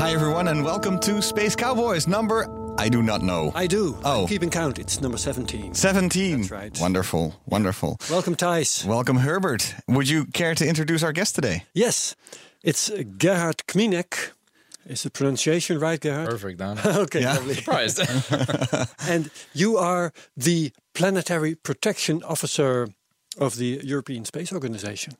[0.00, 2.46] Hi, everyone, and welcome to Space Cowboys number
[2.78, 3.52] I do not know.
[3.54, 3.98] I do.
[4.02, 4.22] Oh.
[4.22, 4.78] I'm keeping count.
[4.78, 5.74] It's number 17.
[5.74, 6.38] 17.
[6.38, 6.78] That's right.
[6.80, 7.98] Wonderful, wonderful.
[8.08, 8.86] Welcome, Thijs.
[8.86, 9.74] Welcome, Herbert.
[9.88, 11.64] Would you care to introduce our guest today?
[11.74, 12.16] Yes,
[12.62, 14.30] it's Gerhard Kminek.
[14.86, 16.30] Is the pronunciation right, Gerhard?
[16.30, 16.78] Perfect, Dan.
[16.86, 17.34] okay, Yeah.
[17.34, 17.54] lovely.
[17.54, 18.00] Surprised.
[19.06, 22.88] And you are the Planetary Protection Officer
[23.36, 25.14] of the European Space Organization.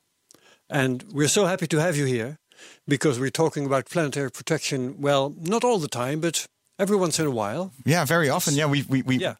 [0.70, 2.38] And we're so happy to have you here
[2.86, 6.46] because we're talking about planetary protection, well, not all the time, but
[6.78, 7.72] every once in a while.
[7.84, 8.54] Yeah, very often.
[8.54, 9.34] Yeah, we we, we Yeah.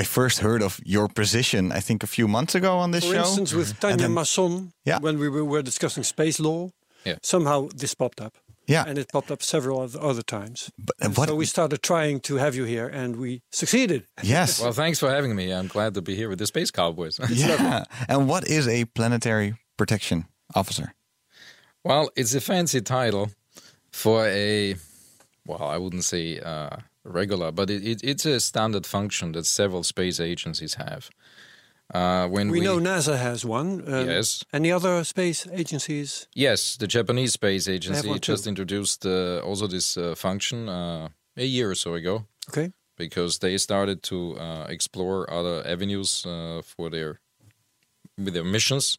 [0.00, 3.14] I first heard of your position, I think, a few months ago on this For
[3.14, 3.20] show.
[3.24, 5.00] instance, with And Tanya then- Masson, Yeah.
[5.00, 6.70] when we were, were discussing space law,
[7.04, 7.16] Yeah.
[7.22, 8.34] somehow this popped up.
[8.66, 8.84] Yeah.
[8.86, 10.70] And it popped up several other, other times.
[10.78, 14.02] But, uh, And what- so we started trying to have you here, and we succeeded.
[14.22, 14.60] Yes.
[14.60, 15.44] well, thanks for having me.
[15.54, 17.18] I'm glad to be here with the Space Cowboys.
[17.30, 17.84] yeah.
[18.08, 20.92] And what is a planetary protection officer?
[21.84, 23.30] Well, it's a fancy title
[23.90, 24.76] for a,
[25.46, 29.82] well, I wouldn't say uh, regular, but it, it, it's a standard function that several
[29.82, 31.10] space agencies have.
[31.94, 33.82] Uh, when We, we, know NASA has one.
[33.86, 34.44] Um, Yes.
[34.52, 36.28] Any other space agencies?
[36.34, 38.50] Yes, the Japanese Space Agency just too.
[38.50, 42.26] introduced uh, also this uh, function uh, a year or so ago.
[42.50, 42.72] Okay.
[42.96, 47.20] because they started to uh, explore other avenues uh, for their
[48.24, 48.98] with their missions,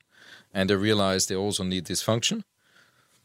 [0.54, 2.44] and they realized they also need this function.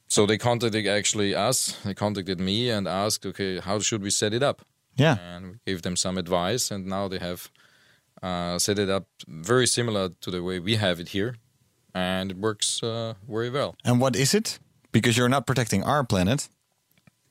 [0.08, 1.76] So they contacted actually us.
[1.84, 4.62] They contacted me and asked, "Okay, how should we set it up?"
[4.96, 5.16] Yeah.
[5.18, 7.50] And we gave them some advice, and now they have
[8.22, 11.34] uh, set it up very similar to the way we have it here,
[11.94, 13.74] and it works uh, very well.
[13.84, 14.58] And what is it?
[14.92, 16.48] Because you're not protecting our planet,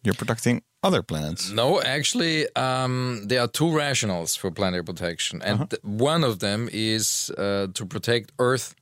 [0.04, 1.50] you're protecting other planets.
[1.50, 6.70] No, actually, um, there are two rationals for planetary protection, and th- one of them
[6.74, 8.76] is uh, to protect Earth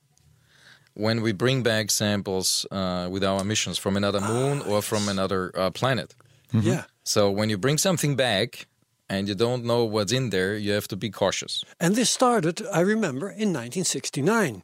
[0.94, 5.50] when we bring back samples uh, with our missions from another moon or from another
[5.54, 6.14] uh, planet.
[6.52, 6.84] Yeah.
[7.04, 8.66] So when you bring something back
[9.08, 11.64] and you don't know what's in there, you have to be cautious.
[11.80, 14.62] And this started, I remember, in 1969.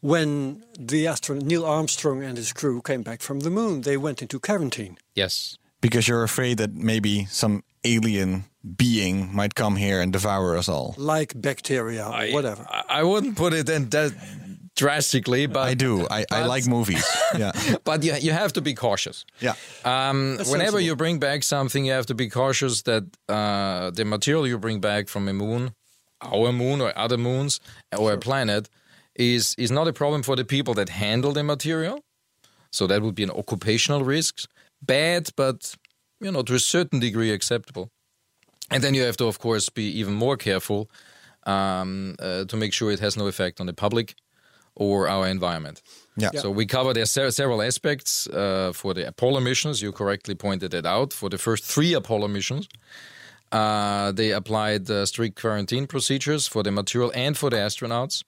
[0.00, 4.22] When the astronaut Neil Armstrong and his crew came back from the moon, they went
[4.22, 4.98] into quarantine.
[5.14, 5.58] Yes.
[5.80, 8.44] Because you're afraid that maybe some alien
[8.76, 10.94] being might come here and devour us all.
[10.98, 12.66] like bacteria or whatever.
[12.68, 14.12] I, I wouldn't put it in that
[14.76, 16.06] drastically, but I do.
[16.08, 17.04] I, I like movies.
[17.38, 17.52] Yeah.
[17.84, 19.24] But you, you have to be cautious.
[19.40, 19.54] Yeah.
[19.84, 20.80] Um, whenever sensible.
[20.80, 24.80] you bring back something, you have to be cautious that uh, the material you bring
[24.80, 25.74] back from a moon,
[26.22, 27.60] our moon or other moons
[27.98, 28.70] or a planet,
[29.14, 32.00] is is not a problem for the people that handle the material.
[32.70, 34.48] So that would be an occupational risk,
[34.80, 35.74] bad, but
[36.20, 37.90] you know to a certain degree acceptable.
[38.70, 40.90] And then you have to, of course, be even more careful
[41.46, 44.14] um, uh, to make sure it has no effect on the public
[44.76, 45.82] or our environment.
[46.16, 46.30] Yeah.
[46.40, 49.82] So we cover there se- several aspects uh, for the Apollo missions.
[49.82, 51.12] You correctly pointed it out.
[51.12, 52.68] For the first three Apollo missions,
[53.52, 58.22] uh, they applied uh, strict quarantine procedures for the material and for the astronauts.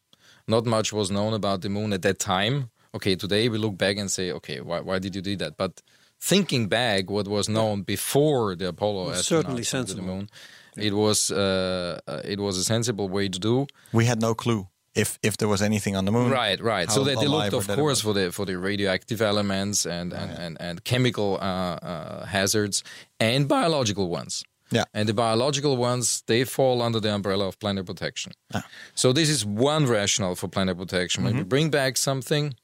[0.47, 2.71] Not much was known about the moon at that time.
[2.95, 5.57] Okay, today we look back and say, okay, why, why did you do that?
[5.57, 5.83] But
[6.21, 10.05] thinking back, what was known before the Apollo Was astronauts certainly went to the sensible.
[10.05, 10.29] moon,
[10.77, 13.67] it was uh, uh, it was a sensible way to do.
[13.93, 16.31] We had no clue if if there was anything on the moon.
[16.31, 16.91] Right, right.
[16.91, 20.57] so they, they looked, of course, for the for the radioactive elements and and, and,
[20.61, 22.83] and chemical uh, uh, hazards
[23.21, 24.45] and biological ones.
[24.71, 24.85] Yeah.
[24.93, 28.33] And the biological ones they fall under the umbrella of planetary protection.
[28.53, 28.63] Ah.
[28.95, 31.25] So this is one rationale for planetary protection.
[31.25, 31.49] When we Mm-hmm.
[31.49, 32.55] bring back something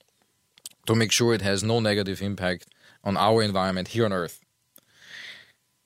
[0.87, 2.67] to make sure it has no negative impact
[3.03, 4.41] on our environment here on Earth.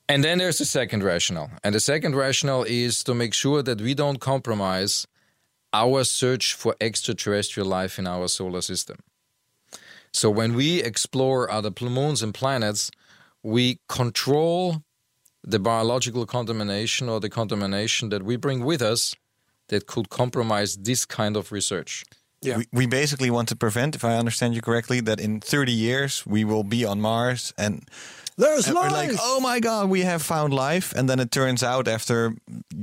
[0.07, 1.51] And then there's the second rationale.
[1.63, 5.07] And the second rationale is to make sure that we don't compromise
[5.73, 8.97] our search for extraterrestrial life in our solar system.
[10.11, 12.91] So when we explore other moons and planets,
[13.43, 14.83] we control
[15.43, 19.15] the biological contamination or the contamination that we bring with us
[19.67, 22.03] that could compromise this kind of research.
[22.41, 22.57] Yeah.
[22.57, 26.25] We, we basically want to prevent, if I understand you correctly, that in 30 years
[26.25, 27.83] we will be on Mars and
[28.39, 31.61] There's and we're like, oh my god, we have found life, and then it turns
[31.61, 32.33] out after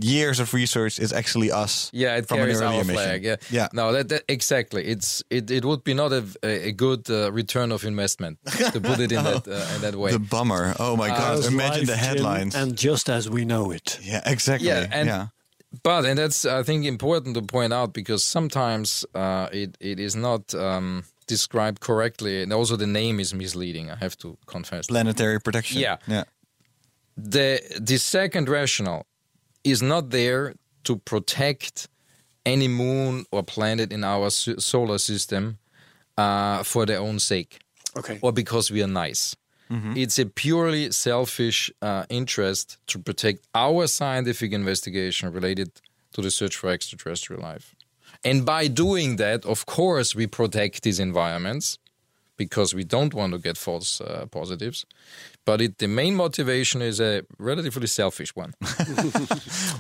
[0.01, 1.91] years of research, it's actually us.
[1.95, 2.95] Yeah, it from an carries earlier our mission.
[2.95, 3.25] flag.
[3.25, 3.69] Yeah, yeah.
[3.73, 4.85] No, that, that exactly.
[4.85, 8.39] It's it, it would be not a, a good uh, return of investment
[8.73, 10.13] to put it in that uh, in that way.
[10.13, 10.75] The bummer.
[10.79, 11.37] Oh my god!
[11.37, 12.55] There's Imagine life, the Jim, headlines.
[12.55, 13.99] and just as we know it.
[14.03, 14.69] yeah, exactly.
[14.69, 15.27] yeah, and yeah.
[15.83, 20.15] but and that's I think important to point out because sometimes uh, it it is
[20.15, 23.91] not um, described correctly, and also the name is misleading.
[23.91, 24.87] I have to confess.
[24.87, 25.81] Planetary protection.
[25.81, 25.97] Yeah.
[26.07, 26.25] Yeah.
[27.17, 29.05] the the second rationale
[29.65, 31.89] is not there to protect
[32.45, 35.59] any moon or planet in our s- solar system
[36.19, 37.59] uh, for their own sake
[37.97, 38.19] Okay.
[38.23, 39.35] or because we are nice.
[39.97, 45.69] It's a purely selfish uh, interest to protect our scientific investigation related
[46.13, 47.75] to the search for extraterrestrial life.
[48.27, 51.79] And by doing that, of course, we protect these environments
[52.37, 54.85] because we don't want to get false uh, positives.
[55.45, 58.53] But it, the main motivation is a relatively selfish one.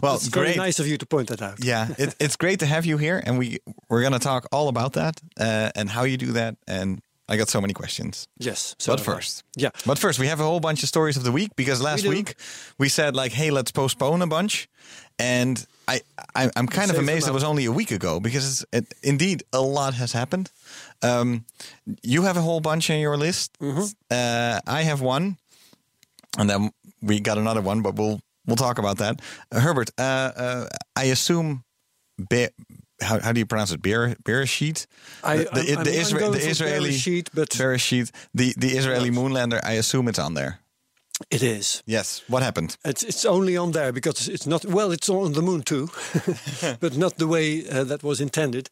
[0.02, 1.64] Well, It's very nice of you to point that out.
[1.64, 3.58] Yeah, it, it's great to have you here, and we
[3.88, 6.56] we're gonna talk all about that uh, and how you do that.
[6.66, 8.28] And I got so many questions.
[8.38, 8.76] Yes.
[8.78, 9.14] so but have I.
[9.14, 9.70] first, Yeah.
[9.84, 12.10] But first, we have a whole bunch of stories of the week because last do.
[12.10, 12.34] week
[12.78, 14.68] we said like, hey, let's postpone a bunch,
[15.18, 16.00] and I,
[16.34, 19.42] I I'm kind of amazed it was only a week ago because it's, it, indeed
[19.52, 20.50] a lot has happened.
[21.02, 21.44] Um,
[22.02, 23.56] you have a whole bunch on your list.
[23.60, 23.84] Mm-hmm.
[24.10, 25.36] Uh, I have one,
[26.38, 26.70] and then
[27.02, 29.20] we got another one, but we'll we'll talk about that.
[29.52, 30.02] Uh, Herbert, uh,
[30.36, 30.66] uh,
[30.96, 31.62] I assume.
[32.30, 32.48] Be-
[33.02, 33.82] how, how do you pronounce it?
[33.82, 34.86] Beer, Bereshit?
[35.22, 39.10] I- the, I'm- I'm- the, I'm Isra- the Israeli Bereshit, but- Bereshit, the the Israeli
[39.10, 39.60] moonlander.
[39.62, 40.60] I assume it's on there.
[41.30, 41.82] It is.
[41.86, 42.22] Yes.
[42.28, 42.76] What happened?
[42.84, 44.92] It's it's only on there because it's not well.
[44.92, 45.88] It's on the moon too,
[46.80, 48.68] but not the way uh, that was intended.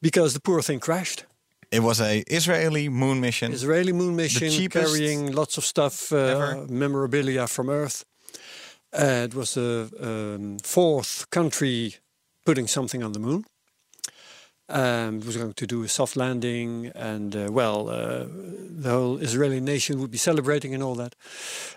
[0.00, 1.24] Because the poor thing crashed.
[1.70, 3.52] It was a Israeli moon mission.
[3.52, 8.04] Israeli moon mission carrying lots of stuff, uh, memorabilia from Earth.
[8.92, 11.94] Uh, it was the um, fourth country
[12.44, 13.44] putting something on the moon.
[14.72, 18.24] Um, it was going to do a soft landing, and uh, well, uh,
[18.82, 21.14] the whole Israeli nation would be celebrating and all that.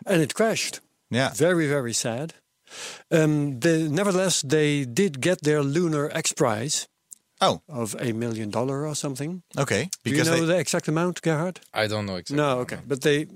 [0.05, 0.79] And it crashed.
[1.11, 1.31] yeah.
[1.35, 2.33] Very, very sad.
[3.11, 6.87] Um, the, nevertheless, they did get their Lunar X Prize
[7.41, 9.43] Oh, of a million dollar or something.
[9.57, 9.89] okay.
[10.05, 11.59] Do you know they, the exact amount, Gerhard?
[11.73, 12.37] I don't know exactly.
[12.37, 13.27] No, okay, but they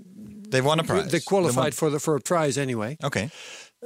[0.51, 1.11] they won a prize.
[1.11, 3.29] they qualified won- for the for a prize anyway, Okay.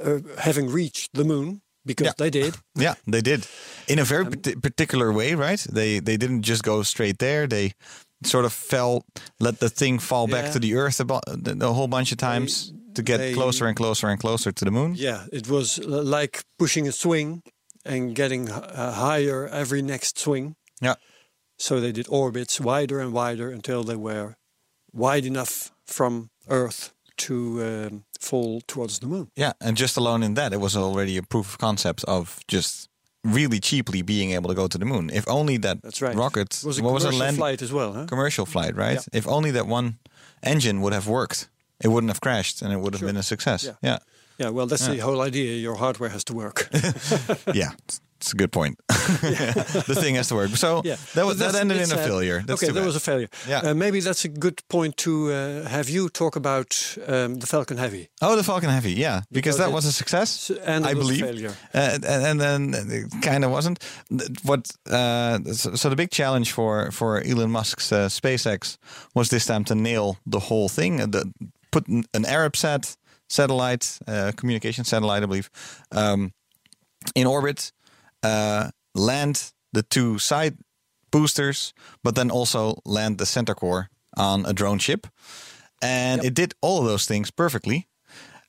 [0.00, 2.12] uh, having reached the moon because Yeah.
[2.18, 2.54] they did.
[2.76, 3.46] Yeah, they did.
[3.88, 5.66] In a Um, very parti- particular way, right?
[5.72, 7.46] They they didn't just go straight there.
[7.46, 7.72] They
[8.22, 9.04] sort of fell,
[9.38, 11.04] let the thing fall back to the earth a,
[11.56, 14.70] the whole bunch of times to get they- closer and closer and closer to the
[14.70, 14.94] moon.
[14.96, 17.42] Yeah, it was like pushing a swing
[17.84, 20.56] and getting uh, higher every next swing.
[20.80, 20.94] Yeah.
[21.58, 24.36] So they did orbits wider and wider until they were
[24.92, 29.26] wide enough from Earth to um, fall towards the moon.
[29.36, 32.88] Yeah, and just alone in that, it was already a proof of concept of just
[33.22, 35.10] really cheaply being able to go to the moon.
[35.10, 36.16] If only that That's right.
[36.16, 38.06] rocket It was a what was commercial a land flight as well, huh?
[38.06, 38.94] commercial flight, right?
[39.12, 39.18] Yeah.
[39.18, 39.98] If only that one
[40.42, 41.48] engine would have worked,
[41.84, 43.08] it wouldn't have crashed, and it would have Sure.
[43.08, 43.64] been a success.
[43.64, 43.76] Yeah.
[43.82, 43.98] yeah.
[44.38, 45.56] Yeah, well, that's the whole idea.
[45.56, 46.68] Your hardware has to work.
[47.54, 47.70] yeah,
[48.16, 48.76] it's, a good point.
[48.88, 50.50] the thing has to work.
[50.50, 52.42] So yeah, that, was, that ended in a failure.
[52.46, 53.28] That's okay, that was a failure.
[53.48, 53.58] Yeah.
[53.58, 57.76] Uh, maybe that's a good point to uh, have you talk about um, the Falcon
[57.76, 58.08] Heavy.
[58.22, 61.20] oh, the Falcon Heavy, yeah, because, Because that was a success, and I believe.
[61.20, 61.54] failure.
[61.74, 63.78] Uh, and, and then it kind of wasn't.
[64.42, 64.70] What?
[64.90, 68.78] Uh, so, so the big challenge for for Elon Musk's uh, SpaceX
[69.14, 70.96] was this time to nail the whole thing.
[70.96, 71.32] The,
[71.70, 72.96] put an Arab Arabsat
[73.28, 75.50] satellite, uh, communication satellite, I believe,
[75.92, 76.32] um,
[77.14, 77.72] in orbit,
[78.24, 80.56] uh, land the two side
[81.10, 85.06] boosters, but then also land the center core on a drone ship.
[85.82, 87.86] And it did all of those things perfectly.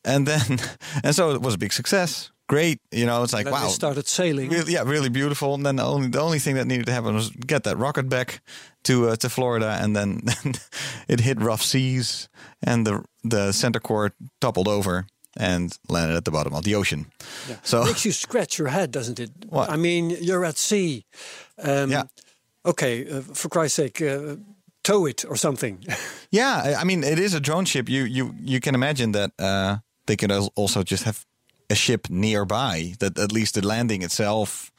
[0.04, 0.60] And then,
[1.04, 2.32] and so it was a big success.
[2.48, 3.24] Great, you know.
[3.24, 4.50] It's like wow, started sailing.
[4.50, 5.56] really, yeah, really beautiful.
[5.56, 8.08] And then the only the only thing that needed to happen was get that rocket
[8.08, 8.40] back
[8.84, 10.22] to uh, to Florida, and then
[11.08, 12.30] it hit rough seas,
[12.62, 17.06] and the the center core toppled over and landed at the bottom of the ocean.
[17.50, 17.58] Yeah.
[17.64, 19.30] So it makes you scratch your head, doesn't it?
[19.50, 19.70] What?
[19.70, 21.04] I mean, you're at sea.
[21.58, 22.04] Um, Yeah.
[22.64, 24.36] Okay, uh, for Christ's sake, uh,
[24.84, 25.78] tow it or something.
[26.32, 27.90] Yeah, I- mean, it is a drone ship.
[27.90, 31.26] You you you can imagine that uh, they could also just have
[31.70, 34.72] a ship nearby that at least the landing itself,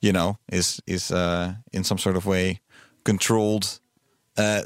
[0.00, 2.60] you know, is is uh, in some sort of way
[3.04, 3.80] controlled
[4.38, 4.62] uh,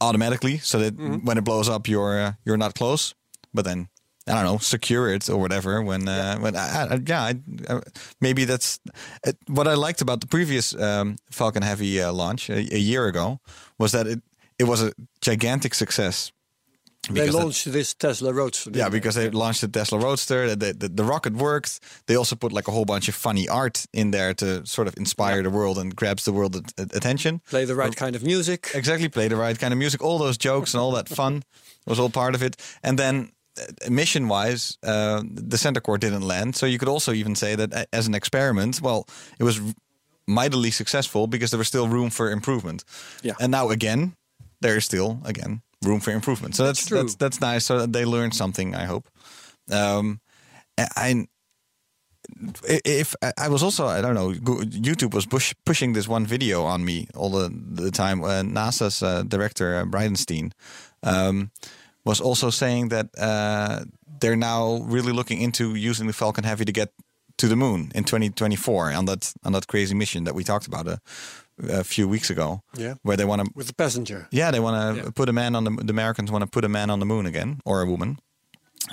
[0.00, 0.94] automatically, so that
[1.24, 3.14] when it blows up, you're uh, you're not close.
[3.54, 3.88] But then
[4.28, 5.82] I don't know, secure it or whatever.
[5.82, 7.34] When uh, when I, I, yeah, I,
[7.68, 7.80] I,
[8.20, 8.78] maybe that's
[9.48, 13.40] what I liked about the previous um, Falcon Heavy uh, launch a, a year ago
[13.78, 14.20] was that it
[14.58, 16.32] it was a gigantic success.
[17.10, 18.70] They because that- launched this Tesla Roadster.
[18.74, 20.54] yeah, because they launched the Tesla Roadster.
[20.54, 21.80] The, the, the rocket worked.
[22.06, 24.96] They also put like a whole bunch of funny art in there to sort of
[24.98, 27.40] inspire the world and grabs the world at, at- attention.
[27.48, 28.68] play the right kind of music.
[28.74, 30.02] Exactly, play the right kind of music.
[30.02, 31.44] All those jokes and all that fun
[31.86, 32.56] was all part of it.
[32.82, 33.30] And then,
[33.88, 36.56] mission wise, uh, the center core didn't land.
[36.56, 39.06] So you could also even say that as an experiment, well,
[39.38, 39.60] it was
[40.26, 42.84] mightily successful because there was still room for improvement.
[43.22, 43.34] Yeah.
[43.40, 44.14] And now again,
[44.60, 46.54] there is still again room for improvement.
[46.56, 46.98] So that's That's true.
[46.98, 47.64] that's that's nice.
[47.64, 48.74] So that they learned something.
[48.74, 49.08] I hope.
[49.70, 50.20] Um,
[50.76, 51.26] I.
[52.64, 56.84] If I was also, I don't know, YouTube was push, pushing this one video on
[56.84, 58.22] me all the, the time.
[58.22, 60.52] Uh, NASA's uh, director, uh, Bridenstine,
[61.02, 61.50] um,
[62.08, 63.84] was also saying that uh,
[64.20, 66.88] they're now really looking into using the Falcon Heavy to get
[67.36, 70.86] to the moon in 2024 on that on that crazy mission that we talked about
[70.88, 70.98] a,
[71.80, 72.60] a few weeks ago.
[72.78, 72.94] Yeah.
[73.02, 74.26] where they want to With the passenger.
[74.30, 75.10] yeah, they want to Yeah.
[75.14, 75.84] put a man on the.
[75.84, 78.16] The Americans want to put a man on the moon again, or a woman.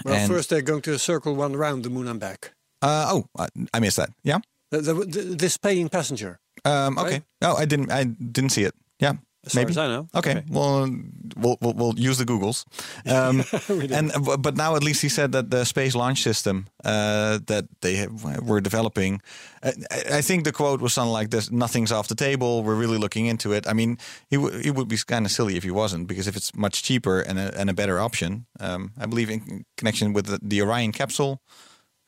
[0.04, 2.52] Well, And- first they're going to circle one around the moon and back.
[2.82, 4.10] Uh, oh, I, I missed that.
[4.24, 4.40] Yeah.
[4.72, 6.40] The, the, the, this paying passenger.
[6.66, 7.10] Um, okay.
[7.12, 7.24] Right?
[7.42, 7.92] Oh, I didn't.
[7.92, 8.74] I didn't see it.
[9.00, 9.14] Yeah.
[9.46, 9.72] As maybe.
[9.72, 10.08] as I know.
[10.16, 10.32] Okay.
[10.32, 10.44] Okay.
[10.50, 10.90] Well,
[11.36, 12.66] we'll, we'll we'll use the Googles.
[13.08, 13.44] Um,
[13.92, 17.66] and uh, but now at least he said that the space launch system uh, that
[17.82, 19.22] they have, were developing.
[19.64, 19.74] I,
[20.18, 22.64] I think the quote was something like this: "Nothing's off the table.
[22.64, 23.98] We're really looking into it." I mean,
[24.32, 26.82] it, w- he would be kind of silly if he wasn't, because if it's much
[26.84, 30.62] cheaper and a, and a better option, um, I believe in connection with the, the
[30.62, 31.42] Orion capsule,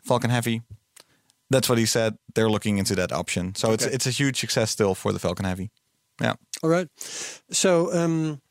[0.03, 0.62] Falcon Heavy.
[1.50, 2.17] That's what he said.
[2.34, 3.56] They're looking into that option.
[3.56, 5.70] So it's it's a huge success still for the Falcon Heavy.
[6.22, 6.34] Yeah.
[6.63, 6.87] All right.
[7.51, 8.41] So, um,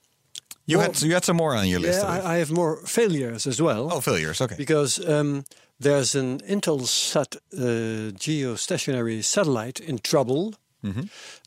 [0.68, 2.00] You Well, had you had some more on your list.
[2.02, 2.34] yeah, I.
[2.34, 3.88] I, have more failures as well.
[3.92, 4.40] oh, failures.
[4.40, 4.56] Okay.
[4.56, 5.44] Because um,
[5.78, 11.06] there's an Intelsat uh, geostationary satellite in trouble, Mm-hmm.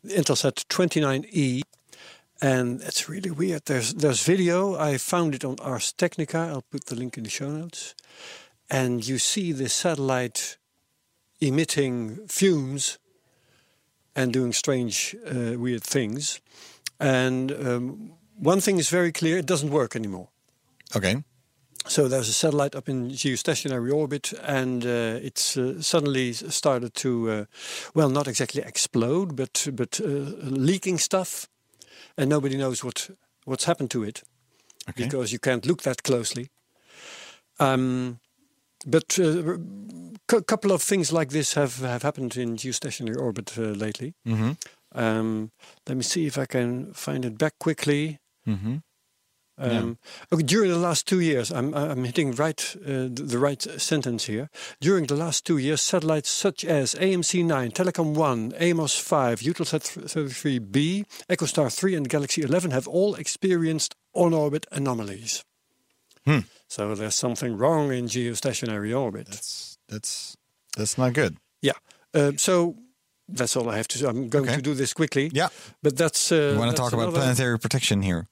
[0.09, 1.61] Intelsat 29E,
[2.41, 3.61] and it's really weird.
[3.65, 4.75] There's there's video.
[4.75, 6.37] I found it on Ars Technica.
[6.37, 7.95] I'll put the link in the show notes.
[8.69, 10.57] And you see the satellite
[11.39, 12.99] emitting fumes
[14.19, 16.41] and doing strange, uh, weird things.
[16.99, 18.11] And um,
[18.43, 20.27] one thing is very clear: it doesn't work anymore.
[20.95, 21.23] Okay.
[21.87, 27.09] So there's a satellite up in geostationary orbit, and uh, it's uh, suddenly started to,
[27.31, 27.45] uh,
[27.93, 30.07] well, not exactly explode, but but uh,
[30.65, 31.47] leaking stuff,
[32.17, 33.09] and nobody knows what
[33.45, 34.23] what's happened to it
[34.89, 35.03] Okay.
[35.03, 36.49] because you can't look that closely.
[37.59, 38.19] Um,
[38.85, 44.13] but a couple of things like this have have happened in geostationary orbit uh, lately.
[44.27, 44.51] Mm-hmm.
[44.93, 45.51] Um,
[45.87, 48.19] let me see if I can find it back quickly.
[48.47, 48.77] Mm-hmm.
[49.59, 49.97] Um,
[50.31, 54.25] okay, during the last two years, I'm, I'm hitting right uh, the, the right sentence
[54.25, 54.49] here.
[54.79, 59.81] During the last two years, satellites such as AMC 9, Telkom 1, Amos 5, Eutelsat
[59.81, 65.43] 33b, EchoStar 3, and Galaxy 11 have all experienced on orbit anomalies.
[66.25, 66.39] Hmm.
[66.69, 69.25] So there's something wrong in geostationary orbit.
[69.27, 70.37] That's that's
[70.77, 71.37] that's not good.
[71.61, 71.73] yeah.
[72.13, 72.75] Uh, so
[73.27, 74.07] that's all I have to say.
[74.07, 74.55] I'm going Okay.
[74.55, 75.29] to do this quickly.
[75.33, 75.49] Yeah.
[75.83, 76.31] But that's.
[76.31, 78.27] Uh, You want to talk about planetary protection here?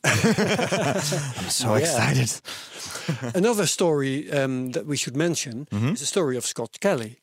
[0.04, 2.30] I'm so Oh, excited.
[3.34, 5.92] Another story um, that we should mention Mm-hmm.
[5.94, 7.18] is the story of Scott Kelly.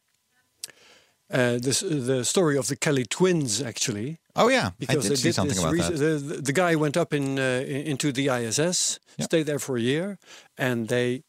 [1.32, 5.16] Uh, this, the story of the Kelly twins, actually, Oh yeah, I because did they
[5.16, 5.98] see did something about that.
[5.98, 9.26] The, the, guy went up in, uh, into the ISS, Yeah.
[9.26, 10.18] stayed there for a year,
[10.58, 11.24] and they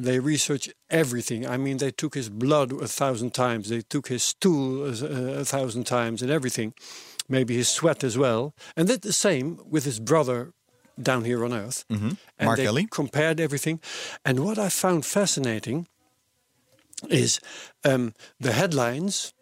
[0.00, 1.44] they researched everything.
[1.46, 5.44] I mean, they took his blood a thousand times, they took his stool a, a
[5.44, 6.72] thousand times, and everything.
[7.28, 10.52] Maybe his sweat as well, and did the same with his brother
[11.00, 11.84] down here on Earth.
[11.88, 12.44] And Mm-hmm.
[12.46, 12.86] Mark they Kelly.
[12.90, 13.80] compared everything.
[14.24, 15.86] And what I found fascinating
[17.08, 17.40] is
[17.84, 19.32] um, the headlines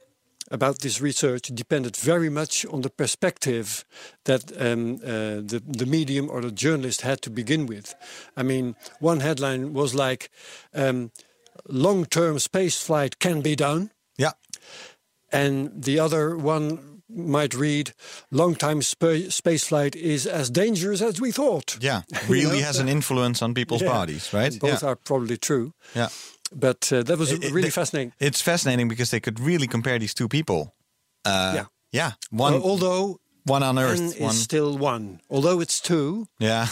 [0.50, 3.84] about this research depended very much on the perspective
[4.24, 7.94] that um, uh, the, the medium or the journalist had to begin with.
[8.36, 10.30] I mean, one headline was like,
[10.74, 11.10] um,
[11.68, 13.90] long term space flight can be done.
[14.18, 14.32] Yeah,
[15.32, 17.92] And the other one might read,
[18.30, 21.76] long time spa- space flight is as dangerous as we thought.
[21.80, 22.66] yeah, You really know?
[22.66, 23.88] has an influence on people's Yeah.
[23.88, 24.58] bodies, right?
[24.58, 24.88] Both yeah.
[24.90, 25.72] are probably true.
[25.94, 26.08] yeah.
[26.54, 28.12] But uh, that was It- it- really they- fascinating.
[28.18, 30.74] It's fascinating because they could really compare these two people.
[31.24, 31.64] Uh, Yeah.
[31.92, 35.20] yeah, one Uh, although one on Earth, N is one still one.
[35.28, 36.66] Although it's two, yeah.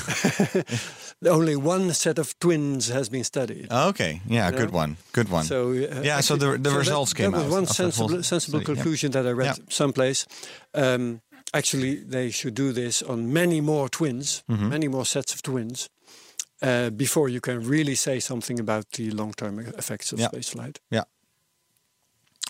[1.26, 3.70] only one set of twins has been studied.
[3.70, 4.78] okay, yeah, good know?
[4.78, 5.44] one, good one.
[5.44, 8.22] So uh, Yeah, so the- the that- results came that out was one that sensible,
[8.22, 9.64] sensible study, conclusion that I read Yeah.
[9.70, 10.26] someplace.
[10.74, 11.20] Um,
[11.52, 14.68] actually, they should do this on many more twins, Mm-hmm.
[14.68, 15.88] many more sets of twins,
[16.64, 20.28] uh, before you can really say something about the long-term effects of Yeah.
[20.32, 20.76] spaceflight.
[20.90, 21.04] Yeah.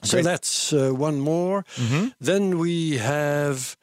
[0.02, 0.24] So Great.
[0.24, 1.64] that's uh, one more.
[1.76, 2.08] Mm-hmm.
[2.20, 3.76] Then we have,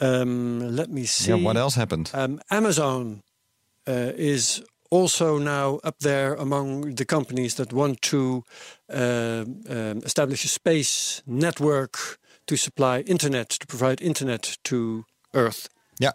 [0.00, 1.30] um, let me see.
[1.32, 1.44] Yeah.
[1.44, 2.10] What else happened?
[2.14, 3.22] Um, Amazon
[3.86, 8.42] uh, is also now up there among the companies that want to
[8.88, 15.04] um, um, establish a space network to supply internet, to provide internet to
[15.34, 15.68] Earth.
[16.00, 16.12] Yeah.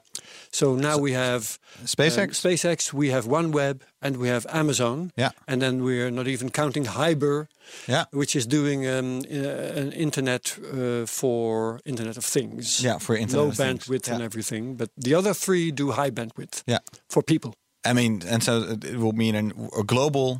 [0.52, 2.18] So now we have SpaceX.
[2.24, 5.12] um, SpaceX, we have OneWeb, and we have Amazon.
[5.18, 5.32] Yeah.
[5.48, 7.48] And then we're not even counting Hiber,
[7.88, 8.06] yeah.
[8.12, 12.82] which is doing um, uh, an internet uh, for Internet of Things.
[12.82, 12.98] Yeah.
[13.00, 13.42] For internet.
[13.44, 13.88] Low of things.
[13.88, 16.80] bandwidth and everything, but the other three do high bandwidth Yeah.
[17.10, 17.54] for people.
[17.86, 20.40] I mean, and so it it will mean an, a global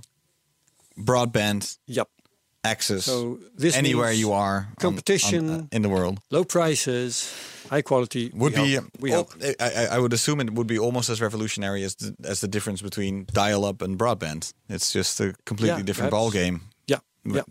[0.98, 2.08] broadband Yep.
[2.64, 5.50] Access So this anywhere you are competition.
[5.50, 6.20] on, uh, in the world.
[6.32, 7.34] Low prices,
[7.70, 8.32] high quality.
[8.34, 9.14] would we be we.
[9.14, 9.26] I,
[9.60, 12.82] I- I would assume it would be almost as revolutionary as the, as the difference
[12.82, 14.54] between dial-up and broadband.
[14.70, 16.12] It's just a completely Yeah, different perhaps.
[16.12, 17.00] ball game Yeah.
[17.26, 17.44] Yeah.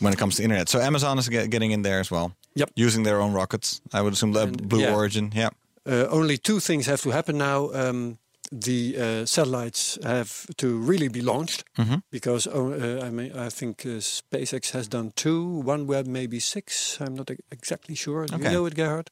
[0.00, 0.68] when it comes to internet.
[0.68, 2.32] So Amazon is get, getting in there as well.
[2.56, 2.70] Yep.
[2.74, 3.80] using their own rockets.
[3.92, 4.94] I would assume And, Blue yeah.
[4.96, 5.30] Origin.
[5.34, 5.50] Yeah,
[5.86, 7.70] Uh, only two things have to happen now.
[7.72, 8.18] Um,
[8.52, 12.02] the uh, satellites have to really be launched Mhm.
[12.10, 16.98] because oh, uh, I mean I think uh, SpaceX has done two, OneWeb maybe six.
[17.00, 18.26] I'm not exactly sure.
[18.26, 18.44] Do Okay.
[18.44, 19.10] you know it, Gerhard?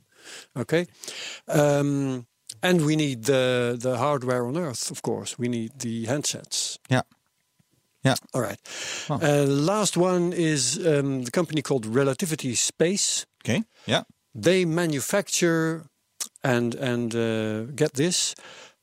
[0.54, 0.87] Okay.
[1.47, 2.26] Um,
[2.62, 5.37] and we need the the hardware on Earth, of course.
[5.38, 6.78] We need the handsets.
[6.90, 7.02] yeah,
[8.04, 8.16] yeah.
[8.33, 8.59] All right.
[9.09, 9.21] Oh.
[9.23, 13.26] Uh, last one is um, the company called Relativity Space.
[13.45, 14.02] Okay, yeah.
[14.35, 15.85] They manufacture
[16.42, 18.35] and and uh, get this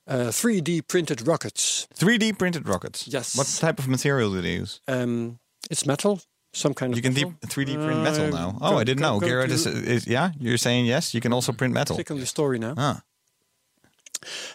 [0.08, 1.88] uh, 3D printed rockets.
[1.96, 3.08] 3D printed rockets.
[3.08, 3.36] Yes.
[3.38, 4.80] What type of material do they use?
[4.88, 5.40] Um,
[5.72, 6.22] it's metal,
[6.54, 6.98] some kind of.
[6.98, 7.32] You can metal.
[7.42, 8.52] deep 3D print metal Uh, now.
[8.52, 9.20] go- Oh, I didn't go- know.
[9.20, 10.32] go Garrett is, is yeah.
[10.40, 11.14] You're saying yes.
[11.14, 11.96] You can also print metal.
[11.96, 12.74] Click on the story now.
[12.78, 13.02] Ah,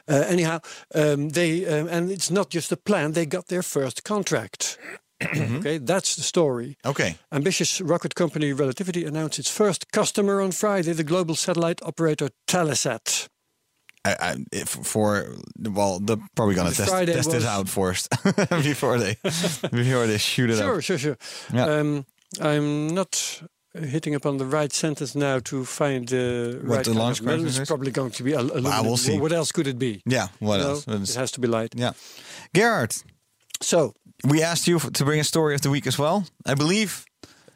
[0.08, 0.58] Uh, anyhow,
[0.94, 3.12] um, they um, and it's not just a plan.
[3.12, 4.78] They got their first contract.
[5.20, 5.56] Mm-hmm.
[5.58, 6.76] okay, that's the story.
[6.82, 7.16] okay.
[7.30, 13.28] Ambitious rocket company Relativity announced its first customer on Friday, the global satellite operator Telesat.
[14.04, 18.08] I, I, if for well, they're probably gonna test, test it out first
[18.62, 20.82] before they before they shoot it Sure, up.
[20.82, 21.16] sure, sure.
[21.52, 21.66] Yeah.
[21.66, 22.06] Um,
[22.40, 23.42] I'm not
[23.74, 27.28] hitting upon the right sentence now to find the What right the kind launch of
[27.46, 27.68] It's is?
[27.68, 28.86] probably going to be al- aluminum.
[28.86, 29.18] we'll see.
[29.18, 30.02] What else could it be?
[30.06, 30.28] Yeah.
[30.38, 30.86] What else?
[30.88, 31.74] It has to be light.
[31.76, 31.92] yeah.
[32.54, 32.94] Gerhard.
[33.62, 33.92] So,
[34.24, 36.24] we asked you to bring a story of the week as well.
[36.46, 37.04] I believe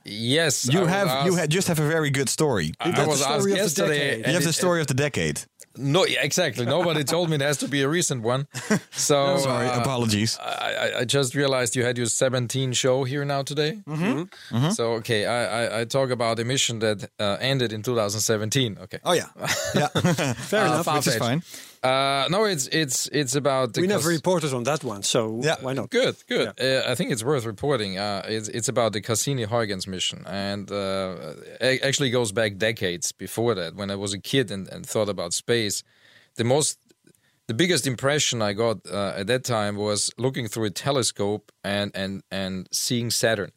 [0.04, 2.72] Yes, you was have you asked- just have a very good story.
[2.80, 4.16] I That's was the asked story of the yesterday.
[4.18, 5.40] you have the it- story of the decade.
[5.76, 6.64] No, yeah, exactly.
[6.66, 8.46] Nobody told me it has to be a recent one.
[8.92, 10.38] So Sorry, uh, apologies.
[10.38, 13.80] I, I- I just realized you had your 17 show here now today.
[13.88, 14.70] Mm-hmm.
[14.70, 18.78] So okay, I, I, I talk about a mission that uh, ended in 2017.
[18.82, 18.98] Okay.
[19.04, 19.26] Oh yeah,
[19.74, 19.88] yeah.
[20.34, 20.86] fair Uh, enough.
[20.94, 21.42] Which is fine.
[21.84, 25.56] Uh, no, it's it's it's about the we never reported on that one, so Yeah.
[25.60, 25.90] why not?
[25.90, 26.48] Good, good.
[26.58, 27.98] Uh, I think it's worth reporting.
[27.98, 33.54] Uh, it's it's about the Cassini-Huygens mission, and uh, it actually goes back decades before
[33.56, 33.74] that.
[33.74, 35.82] When I was a kid and, and thought about space,
[36.36, 36.78] the most,
[37.48, 41.90] the biggest impression I got uh, at that time was looking through a telescope and
[41.94, 43.50] and and seeing Saturn.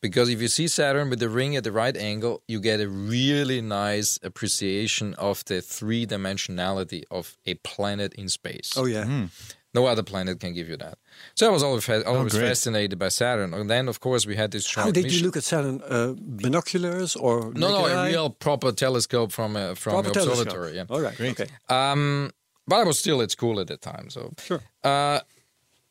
[0.00, 2.88] Because if you see Saturn with the ring at the right angle, you get a
[2.88, 8.72] really nice appreciation of the three dimensionality of a planet in space.
[8.76, 9.04] Oh yeah.
[9.04, 9.24] Hmm.
[9.72, 10.98] No other planet can give you that.
[11.36, 13.54] So I was always, always Oh, fascinated by Saturn.
[13.54, 15.18] And then, of course, we had this joint How did mission.
[15.20, 15.80] you look at Saturn?
[15.88, 20.14] Uh, binoculars or No, no, naked a real proper telescope from a, from proper the
[20.14, 20.38] telescope?
[20.46, 20.74] observatory.
[20.76, 20.84] Yeah.
[20.90, 21.20] All right.
[21.20, 21.46] Okay.
[21.68, 22.32] Um,
[22.66, 24.10] but I was still at school at the time.
[24.10, 24.60] So Sure.
[24.82, 25.20] Uh,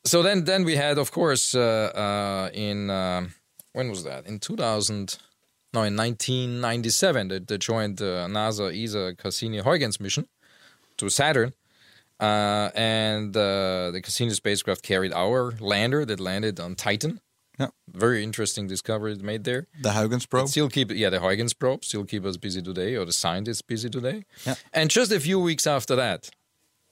[0.04, 3.34] so then, then we had, of course, uh, uh, in um
[3.79, 4.27] when was that?
[4.27, 5.17] In 2000,
[5.73, 10.27] no, in 1997, the, the joint uh, NASA ESA Cassini Huygens mission
[10.97, 11.53] to Saturn.
[12.19, 17.21] Uh, and uh, the Cassini spacecraft carried our lander that landed on Titan.
[17.57, 17.69] Yeah.
[17.87, 19.67] Very interesting discovery made there.
[19.81, 20.49] The Huygens probe.
[20.49, 23.89] Still keep yeah the Huygens probe still keep us busy today, or the scientists busy
[23.89, 24.23] today.
[24.45, 24.55] Yeah.
[24.73, 26.29] And just a few weeks after that,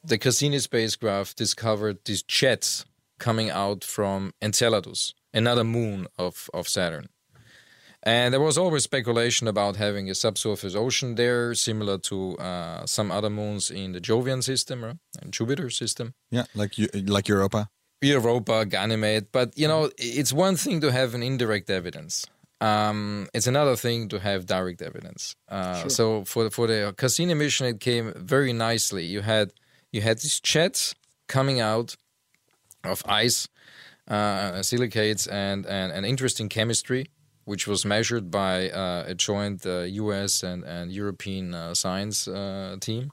[0.04, 2.86] the Cassini spacecraft discovered these jets
[3.20, 7.08] coming out from Enceladus, another moon of of Saturn.
[8.04, 13.12] And there was always speculation about having a subsurface ocean there, similar to uh, some
[13.12, 16.14] other moons in the Jovian system or and Jupiter system.
[16.32, 17.70] Yeah, like like Europa.
[18.02, 19.28] Europa, Ganymede.
[19.32, 22.26] But you know, it's one thing to have an indirect evidence.
[22.62, 25.36] Um, it's another thing to have direct evidence.
[25.50, 29.06] Uh, So for for the Cassini mission, it came very nicely.
[29.06, 29.52] You had
[29.92, 30.96] you had these jets
[31.28, 31.98] coming out
[32.88, 33.48] of ice,
[34.08, 37.08] uh, silicates, and, and and interesting chemistry,
[37.46, 40.44] which was measured by uh, a joint uh, U.S.
[40.44, 43.12] and and European uh, science uh, team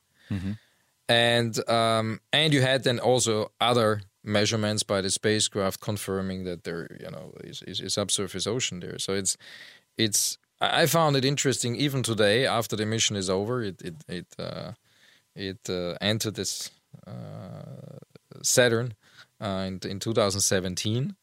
[1.08, 6.88] and um, and you had then also other measurements by the spacecraft confirming that there,
[6.98, 8.98] you know, is, is, is subsurface ocean there.
[8.98, 9.36] So it's
[9.98, 13.62] it's I I found it interesting even today after the mission is over.
[13.62, 14.72] It it it uh,
[15.34, 16.70] it uh, entered this
[17.06, 17.98] uh,
[18.42, 18.94] Saturn
[19.40, 21.16] uh, in in 2017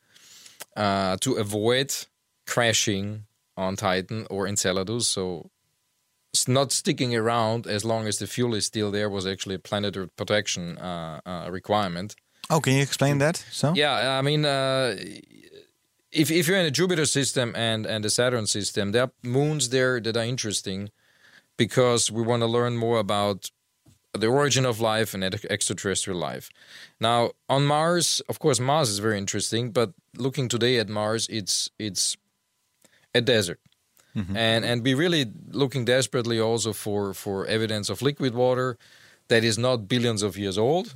[0.75, 1.93] uh, to avoid
[2.45, 3.25] crashing
[3.57, 5.07] on Titan or Enceladus.
[5.07, 5.49] So
[6.47, 10.07] not sticking around as long as the fuel is still there was actually a planetary
[10.07, 12.15] protection uh, uh, requirement.
[12.49, 13.43] Oh, can you explain that?
[13.51, 14.95] So Yeah, I mean, uh,
[16.11, 19.69] if if you're in a Jupiter system and and the Saturn system, there are moons
[19.69, 20.89] there that are interesting
[21.57, 23.51] because we want to learn more about
[24.13, 26.49] the origin of life and extraterrestrial life.
[26.99, 31.69] Now, on Mars, of course, Mars is very interesting, but looking today at Mars, it's
[31.79, 32.17] it's
[33.13, 33.59] a desert.
[34.35, 38.77] And and we really looking desperately also for for evidence of liquid water
[39.29, 40.93] that is not billions of years old.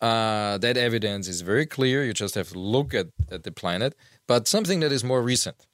[0.00, 2.04] Uh, that evidence is very clear.
[2.04, 3.94] You just have to look at, at the planet.
[4.26, 5.66] But something that is more recent,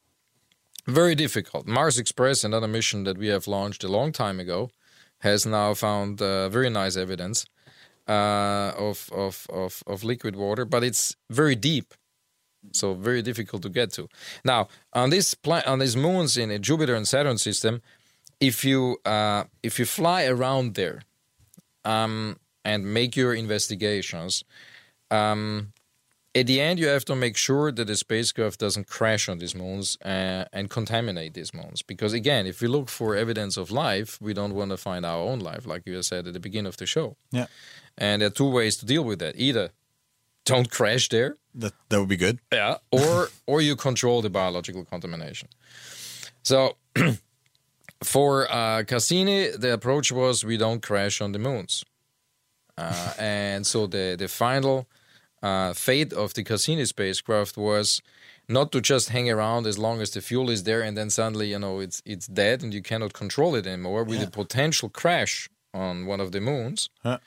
[0.86, 1.66] very difficult.
[1.66, 4.70] Mars Express, another mission that we have launched a long time ago,
[5.20, 7.46] has now found uh, very nice evidence
[8.08, 11.94] uh, of, of, of, of liquid water, but it's very deep.
[12.72, 14.08] So very difficult to get to.
[14.44, 17.80] Now on this pla- on these moons in a Jupiter and Saturn system,
[18.40, 21.02] if you uh, if you fly around there,
[21.84, 24.44] um, and make your investigations.
[25.10, 25.72] Um,
[26.34, 29.54] at the end, you have to make sure that the spacecraft doesn't crash on these
[29.54, 31.82] moons uh, and contaminate these moons.
[31.82, 35.18] Because again, if we look for evidence of life, we don't want to find our
[35.18, 37.16] own life, like you said at the beginning of the show.
[37.30, 37.46] yeah,
[37.96, 39.70] And there are two ways to deal with that: either
[40.44, 42.38] don't crash there, that that would be good.
[42.52, 45.48] yeah, or or you control the biological contamination.
[46.42, 46.76] So
[48.04, 51.84] for uh, Cassini, the approach was we don't crash on the moons,
[52.76, 54.86] uh, and so the the final
[55.42, 58.02] uh, fate of the Cassini spacecraft was
[58.48, 61.50] not to just hang around as long as the fuel is there, and then suddenly
[61.50, 65.48] you know it's it's dead and you cannot control it anymore with a potential crash
[65.74, 66.88] on one of the moons.
[67.02, 67.18] Huh.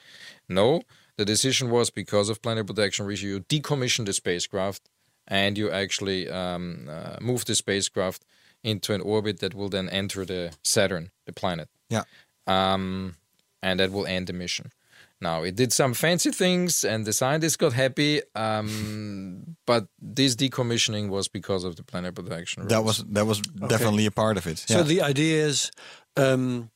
[0.49, 0.81] No,
[1.17, 4.89] the decision was because of planetary protection regime, you decommission the spacecraft
[5.27, 8.25] and you actually um, uh, move the spacecraft
[8.63, 12.03] into an orbit that will then enter the Saturn, the planet, Yeah,
[12.47, 13.15] um,
[13.61, 14.71] and that will end the mission.
[15.21, 21.09] Now, it did some fancy things and the scientists got happy, um, but this decommissioning
[21.09, 22.63] was because of the planetary protection.
[22.63, 22.71] Rules.
[22.71, 24.57] that was that was definitely a part of it.
[24.57, 25.71] So the idea is
[26.17, 26.71] um,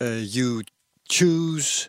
[0.00, 0.62] uh, you
[1.08, 1.88] choose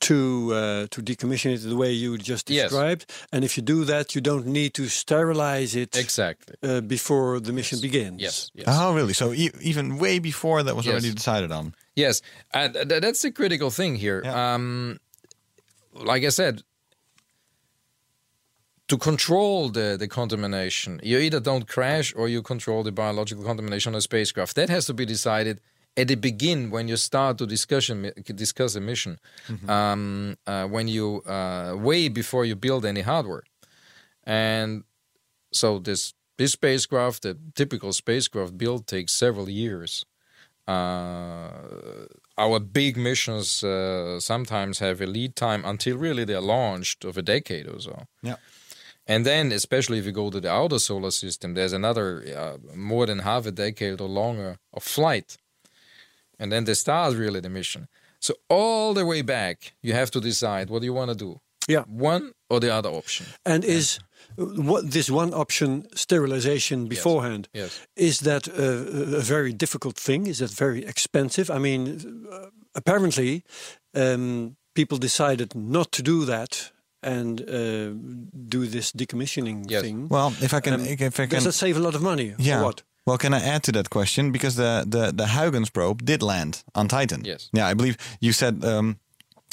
[0.00, 2.70] to uh, to decommission it the way you just Yes.
[2.70, 6.54] described, and if you do that, you don't need to sterilize it Exactly.
[6.62, 8.20] uh, before the mission begins.
[8.20, 8.50] Yes.
[8.54, 8.66] Yes.
[8.68, 9.12] Oh, really?
[9.14, 10.92] So e- even way before that was Yes.
[10.92, 11.74] already decided on.
[11.94, 12.20] Yes,
[12.52, 14.20] and th- that's the critical thing here.
[14.24, 14.54] Yeah.
[14.54, 14.98] Um,
[15.92, 16.62] like I said,
[18.88, 23.94] to control the, the contamination, you either don't crash or you control the biological contamination
[23.94, 24.54] on a spacecraft.
[24.54, 25.60] That has to be decided
[25.96, 29.18] at the begin when you start to discussion discuss a mission,
[29.68, 33.44] um, uh, when you uh, way before you build any hardware,
[34.24, 34.84] and
[35.52, 40.04] so this this spacecraft, the typical spacecraft build takes several years.
[40.68, 41.50] Uh,
[42.36, 47.22] our big missions uh, sometimes have a lead time until really they're launched of a
[47.22, 48.02] decade or so.
[48.22, 48.36] Yeah.
[49.06, 53.06] And then, especially if you go to the outer solar system, there's another uh, more
[53.06, 55.36] than half a decade or longer of flight.
[56.38, 57.88] And then they start really the mission.
[58.20, 61.40] So all the way back, you have to decide what you want to do.
[61.68, 61.84] Yeah.
[61.88, 63.26] One or the other option.
[63.44, 63.98] And is
[64.38, 67.48] uh, what this one option sterilization beforehand?
[67.52, 67.86] Yes.
[67.94, 70.26] Is that a, a very difficult thing?
[70.26, 71.50] Is that very expensive?
[71.50, 73.42] I mean, uh, apparently,
[73.94, 76.72] um, people decided not to do that
[77.02, 77.90] and uh,
[78.48, 79.82] do this decommissioning Yes.
[79.82, 80.08] thing.
[80.08, 82.30] Well, if I can, Um, if I can, Does that save a lot of money?
[82.30, 82.62] or yeah.
[82.62, 82.82] what?
[83.06, 84.32] Well, can I add to that question?
[84.32, 87.22] Because the the the Huygens probe did land on Titan.
[87.24, 87.48] Yes.
[87.52, 88.96] Yeah, I believe you said um,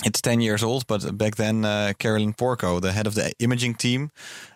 [0.05, 3.75] it's ten years old, but back then uh, Carolyn Porco, the head of the imaging
[3.75, 4.09] team,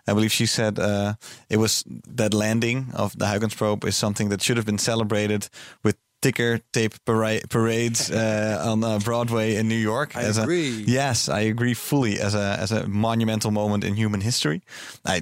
[0.08, 1.14] I believe she said uh,
[1.50, 1.84] it was
[2.16, 5.50] that landing of the Huygens probe is something that should have been celebrated
[5.84, 10.16] with ticker tape para- parades uh, on uh, Broadway in New York.
[10.16, 10.84] I as a- agree.
[10.88, 14.62] yes, I agree fully as a as a monumental moment in human history.
[15.06, 15.22] I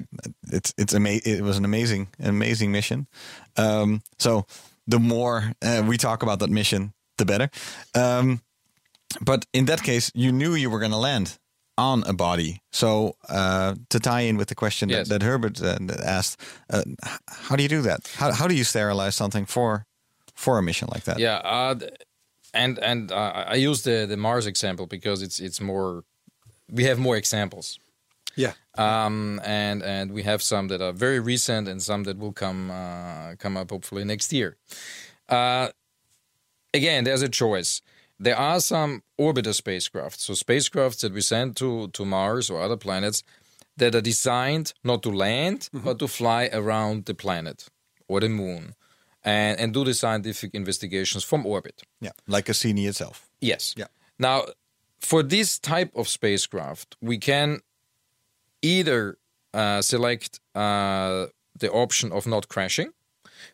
[0.52, 3.06] it's it's ama- it was an amazing amazing mission.
[3.56, 4.46] Um, so
[4.86, 7.50] the more uh, we talk about that mission, the better.
[7.94, 8.40] Um,
[9.20, 11.38] but in that case, you knew you were going to land
[11.78, 12.60] on a body.
[12.72, 15.08] So uh, to tie in with the question Yes.
[15.08, 16.40] that, that Herbert uh, asked,
[16.70, 16.82] uh,
[17.28, 18.10] how do you do that?
[18.16, 19.84] How how do you sterilize something for
[20.34, 21.18] for a mission like that?
[21.18, 21.74] Yeah, uh,
[22.54, 26.04] and and uh, I use the the Mars example because it's it's more.
[26.68, 27.78] We have more examples.
[28.36, 28.52] Yeah.
[28.78, 32.70] Um, and and we have some that are very recent and some that will come
[32.70, 34.56] uh, come up hopefully next year.
[35.28, 35.68] Uh,
[36.74, 37.82] again, there's a choice.
[38.18, 42.76] There are some orbiter spacecraft, so spacecrafts that we send to to Mars or other
[42.76, 43.22] planets
[43.76, 47.68] that are designed not to land but to fly around the planet
[48.08, 48.74] or the moon
[49.22, 51.82] and and do the scientific investigations from orbit.
[52.00, 53.28] Yeah, like Cassini itself.
[53.40, 53.74] Yes.
[53.76, 53.88] Yeah.
[54.18, 54.46] Now,
[54.98, 57.60] for this type of spacecraft, we can
[58.62, 59.18] either
[59.54, 61.26] uh, select uh,
[61.58, 62.90] the option of not crashing,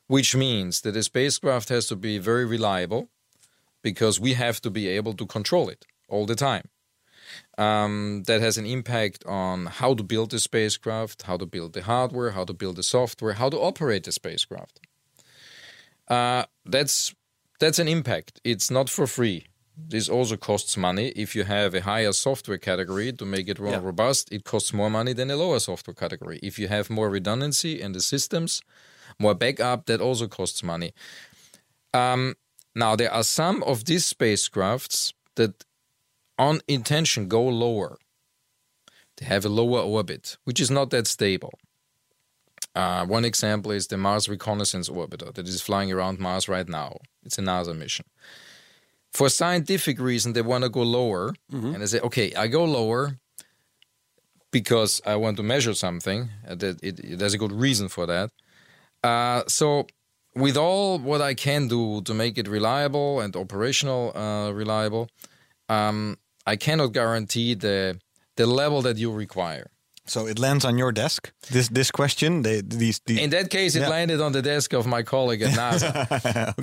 [0.07, 3.09] which means that the spacecraft has to be very reliable
[3.83, 6.69] because we have to be able to control it all the time.
[7.57, 11.83] Um, that has an impact on how to build the spacecraft, how to build the
[11.83, 14.81] hardware, how to build the software, how to operate the spacecraft.
[16.09, 17.15] Uh, that's
[17.59, 18.41] that's an impact.
[18.45, 19.47] It's not for free.
[19.89, 21.09] This also costs money.
[21.17, 23.81] If you have a higher software category to make it more Yeah.
[23.83, 26.39] robust, it costs more money than a lower software category.
[26.43, 28.63] If you have more redundancy in the systems,
[29.19, 30.93] more backup, that also costs money.
[31.93, 32.35] Um,
[32.75, 35.65] now, there are some of these spacecrafts that,
[36.39, 37.99] on intention, go lower.
[39.19, 41.53] They have a lower orbit, which is not that stable.
[42.75, 46.97] Uh, one example is the Mars Reconnaissance Orbiter that is flying around Mars right now.
[47.23, 48.07] It's a NASA mission.
[49.13, 53.19] For scientific reason, they want to go lower, and they say, "Okay, I go lower
[54.51, 56.29] because I want to measure something.
[56.49, 58.31] Uh, that it, it- there's a good reason for that.
[59.03, 59.87] Uh, so,
[60.35, 65.09] with all what I can do to make it reliable and operational uh, reliable,
[65.69, 67.99] um, I cannot guarantee the
[68.37, 69.71] the level that you require.
[70.13, 71.33] So it lands on your desk.
[71.51, 73.91] This this question, they, these, these In that case, it Yeah.
[73.91, 75.91] landed on the desk of my colleague at NASA.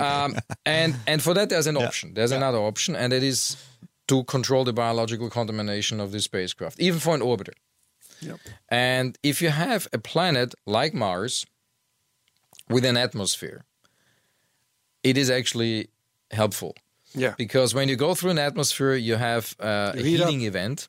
[0.00, 0.34] um,
[0.64, 2.14] and and for that, there's an option.
[2.14, 3.56] There's another option, and it is
[4.06, 7.54] to control the biological contamination of the spacecraft, even for an orbiter.
[8.20, 8.38] Yep.
[8.68, 11.46] And if you have a planet like Mars
[12.68, 13.64] with an atmosphere,
[15.02, 15.88] it is actually
[16.30, 16.72] helpful
[17.14, 17.34] Yeah.
[17.38, 20.28] because when you go through an atmosphere, you have uh, a You heat up.
[20.28, 20.88] heating event,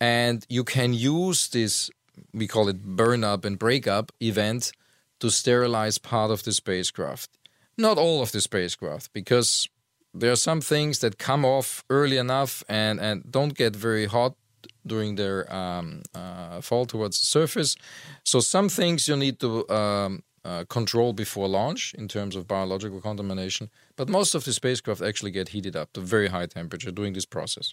[0.00, 1.90] and you can use this.
[2.32, 4.72] We call it burn up and break up event
[5.20, 7.30] to sterilize part of the spacecraft.
[7.76, 9.68] Not all of the spacecraft, because
[10.14, 14.34] there are some things that come off early enough and, and don't get very hot
[14.86, 17.76] during their um, uh, fall towards the surface.
[18.24, 23.00] So some things you need to um, uh, control before launch in terms of biological
[23.00, 23.68] contamination.
[23.96, 27.26] But most of the spacecraft actually get heated up to very high temperature during this
[27.26, 27.72] process.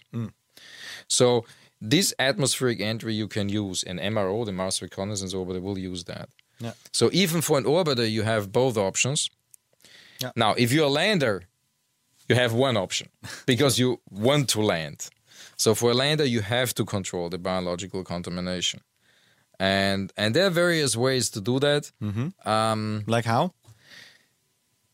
[1.08, 1.44] So
[1.90, 6.28] this atmospheric entry you can use in MRO, the Mars Reconnaissance Orbiter will use that.
[6.58, 6.72] Yeah.
[6.92, 9.30] So even for an orbiter, you have both options.
[10.20, 10.30] Yeah.
[10.34, 11.44] Now, if you're a lander,
[12.28, 13.08] you have one option
[13.46, 15.10] because you want to land.
[15.56, 18.80] So for a lander, you have to control the biological contamination,
[19.60, 21.92] and and there are various ways to do that.
[22.44, 23.52] Um, like how?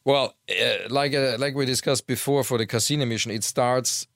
[0.05, 4.07] well, uh, like uh, like we discussed before for the Cassini mission, it starts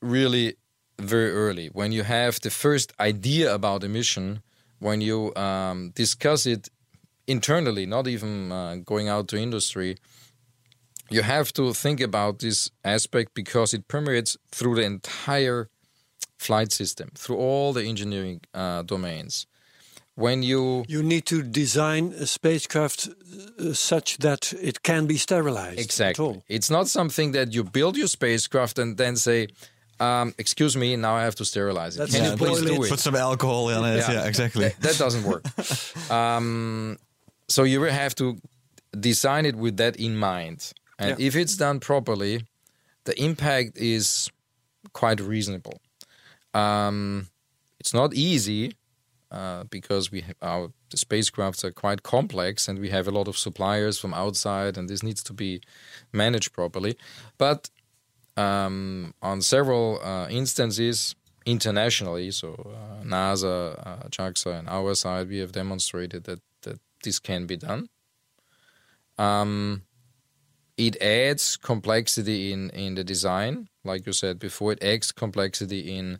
[0.00, 0.56] really
[1.00, 4.42] very early when you have the first idea about a mission,
[4.78, 6.68] when you um, discuss it
[7.26, 9.96] internally, not even uh, going out to industry.
[11.10, 15.68] You have to think about this aspect because it permeates through the entire
[16.38, 19.46] flight system, through all the engineering uh, domains.
[20.14, 25.78] When you You need to design a spacecraft uh, such that it can be sterilized.
[25.78, 26.24] at Exactly.
[26.24, 26.42] all.
[26.48, 29.48] It's not something that you build your spacecraft and then say,
[30.00, 31.98] um, "Excuse me, now I have to sterilize it.
[31.98, 32.30] That's Can it.
[32.30, 32.86] you please do it.
[32.86, 33.98] it?" Put some alcohol in it.
[33.98, 34.68] Yeah, exactly.
[34.68, 35.44] That, that doesn't work.
[36.10, 36.96] um,
[37.48, 38.38] so you will have to
[38.98, 41.26] design it with that in mind, and Yeah.
[41.28, 42.44] if it's done properly,
[43.04, 44.30] the impact is
[44.92, 45.80] quite reasonable.
[46.54, 47.28] Um,
[47.78, 48.74] it's not easy
[49.30, 53.28] uh, because we have our the spacecrafts are quite complex and we have a lot
[53.28, 55.60] of suppliers from outside, and this needs to be
[56.12, 56.96] managed properly.
[57.38, 57.70] But
[58.40, 62.48] um, on several uh, instances internationally, so
[62.78, 63.56] uh, NASA,
[63.88, 67.82] uh, JAXA, and our side, we have demonstrated that that this can be done.
[69.18, 69.82] Um,
[70.76, 74.72] it adds complexity in in the design, like you said before.
[74.72, 76.18] It adds complexity in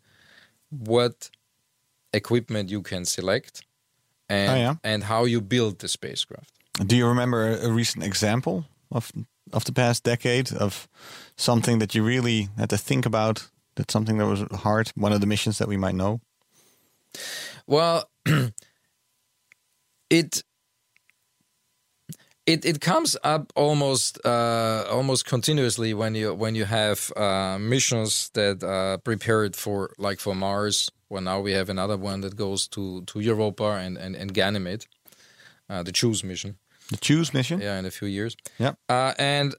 [0.70, 1.30] what
[2.12, 3.62] equipment you can select
[4.28, 4.74] and Oh, yeah.
[4.82, 6.50] and how you build the spacecraft.
[6.86, 9.12] Do you remember a, a recent example of
[9.52, 10.88] of the past decade of
[11.36, 13.48] something that you really had to think about?
[13.76, 14.90] That something that was hard.
[14.94, 16.20] One of the missions that we might know.
[17.66, 18.10] Well,
[20.10, 20.42] it
[22.46, 28.30] it it comes up almost uh, almost continuously when you when you have uh, missions
[28.34, 32.68] that are prepared for like for Mars Well, now we have another one that goes
[32.68, 34.86] to to Europa and and, and Ganymede,
[35.68, 36.56] uh, the JUICE mission.
[36.90, 37.60] The JUICE mission.
[37.60, 38.36] Yeah, in a few years.
[38.58, 38.72] Yeah.
[38.88, 39.54] Uh, and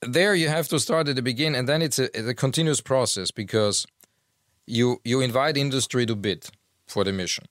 [0.00, 2.80] there you have to start at the beginning, and then it's a, it's a continuous
[2.80, 3.86] process because
[4.66, 6.48] you you invite industry to bid
[6.86, 7.44] for the mission,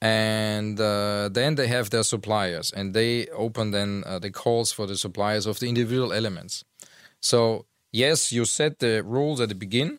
[0.00, 4.86] and uh, then they have their suppliers, and they open then uh, the calls for
[4.86, 6.64] the suppliers of the individual elements.
[7.20, 9.98] So yes, you set the rules at the beginning,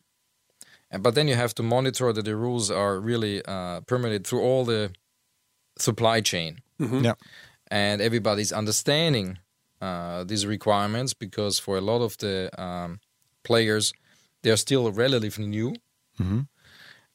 [0.99, 4.65] but then you have to monitor that the rules are really uh, permitted through all
[4.65, 4.91] the
[5.77, 6.59] supply chain
[7.03, 7.13] Yeah.
[7.71, 9.37] And everybody's understanding
[9.81, 12.99] uh, these requirements because for a lot of the um,
[13.43, 13.93] players,
[14.43, 15.73] they're still relatively new.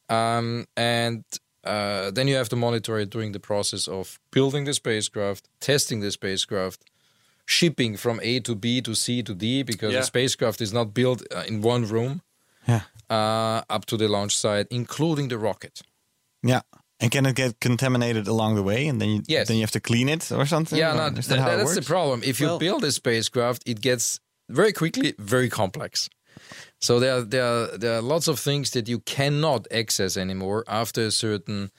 [0.09, 1.23] Um, and
[1.63, 5.99] uh, then you have to monitor it during the process of building the spacecraft, testing
[6.01, 6.83] the spacecraft,
[7.45, 9.99] shipping from A to B to C to D because Yeah.
[9.99, 12.21] the spacecraft is not built uh, in one room
[12.67, 12.81] Yeah.
[13.09, 15.81] uh, up to the launch site, including the rocket.
[16.43, 16.61] Yeah.
[16.99, 19.47] And can it get contaminated along the way, and then you, Yes.
[19.47, 20.79] then you have to clean it or something?
[20.79, 22.21] Yeah, Or no, is th- that how it that's the problem.
[22.23, 26.09] If you Well- build a spacecraft, it gets very quickly very complex.
[26.79, 30.63] So there, are, there, are, there are lots of things that you cannot access anymore
[30.67, 31.71] after a certain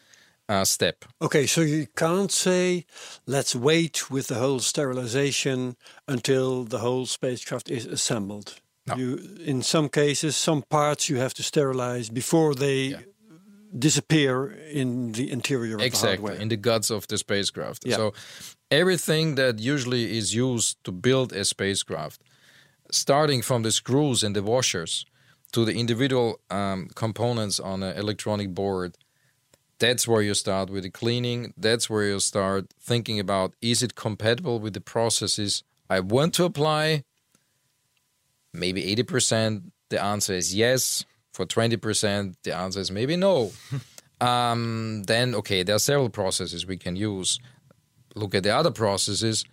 [0.48, 1.04] uh, step.
[1.20, 2.84] Okay, so you can't say,
[3.26, 5.76] let's wait with the whole sterilization
[6.06, 8.54] until the whole spacecraft is assembled.
[8.86, 8.96] No.
[8.96, 12.96] You, in some cases, some parts you have to sterilize before they
[13.76, 16.34] disappear in the interior of the exactly hardware.
[16.42, 17.86] in the guts of the spacecraft.
[17.86, 17.96] Yeah.
[17.96, 18.14] So
[18.70, 22.22] everything that usually is used to build a spacecraft,
[22.90, 25.04] starting from the screws and the washers
[25.52, 28.96] to the individual um, components on an electronic board,
[29.78, 31.54] that's where you start with the cleaning.
[31.56, 36.44] That's where you start thinking about is it compatible with the processes I want to
[36.44, 37.04] apply?
[38.52, 41.04] Maybe 80%, the answer is yes.
[41.38, 43.52] For 20%, the answer is maybe no.
[44.20, 47.38] um, then, okay, there are several processes we can use.
[48.16, 49.44] Look at the other processes.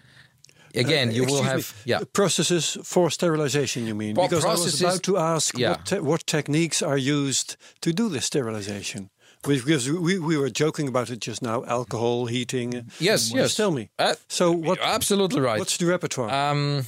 [0.74, 2.00] Again, you will Uh, have, me, yeah.
[2.12, 3.86] processes for sterilization.
[3.86, 4.16] You mean?
[4.16, 5.70] Well, because I was about to ask yeah.
[5.70, 9.10] what te- what techniques are used to do this sterilization.
[9.44, 12.90] Because we, we were joking about it just now, alcohol, heating.
[13.00, 13.54] Yes, yes.
[13.56, 13.90] Tell me.
[14.00, 14.80] Uh, So what?
[14.82, 15.60] absolutely right.
[15.60, 16.32] What's the repertoire?
[16.34, 16.86] Um,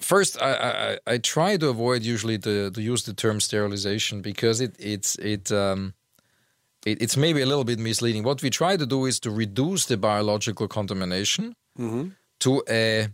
[0.00, 4.60] first, I, I I try to avoid usually to, to use the term sterilization because
[4.64, 5.94] it it's it um
[6.86, 8.24] it, it's maybe a little bit misleading.
[8.24, 11.54] What we try to do is to reduce the biological contamination
[12.38, 13.08] to a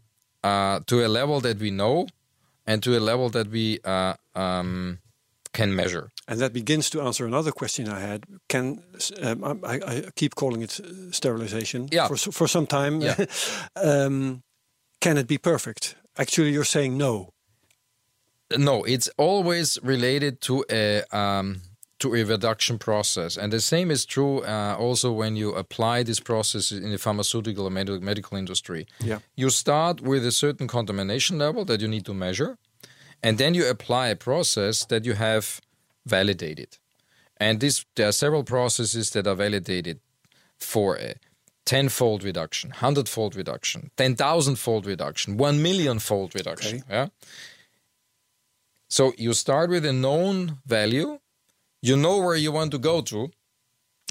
[0.44, 2.06] uh, to a level that we know
[2.66, 4.98] and to a level that we uh, um,
[5.52, 6.10] can measure.
[6.28, 8.24] And that begins to answer another question I had.
[8.48, 8.82] Can
[9.22, 12.08] um, I, I keep calling it uh, sterilization Yeah.
[12.08, 13.00] for for some time?
[13.02, 13.16] Yeah.
[13.76, 14.42] um,
[15.00, 15.96] can it be perfect?
[16.20, 17.32] Actually, you're saying no.
[18.56, 21.62] No, it's always related to a um,
[22.00, 26.20] to a reduction process, and the same is true uh, also when you apply this
[26.20, 28.86] process in the pharmaceutical or med- medical industry.
[28.98, 29.20] Yeah.
[29.36, 32.58] You start with a certain contamination level that you need to measure,
[33.22, 35.60] and then you apply a process that you have
[36.04, 36.78] validated.
[37.36, 40.00] And this, there are several processes that are validated
[40.58, 41.14] for a
[41.74, 46.76] tenfold reduction, hundredfold reduction, ten thousandfold reduction, one millionfold reduction.
[46.78, 46.84] Okay.
[46.96, 47.06] Yeah.
[48.88, 51.18] So you start with a known value,
[51.88, 53.30] you know where you want to go to,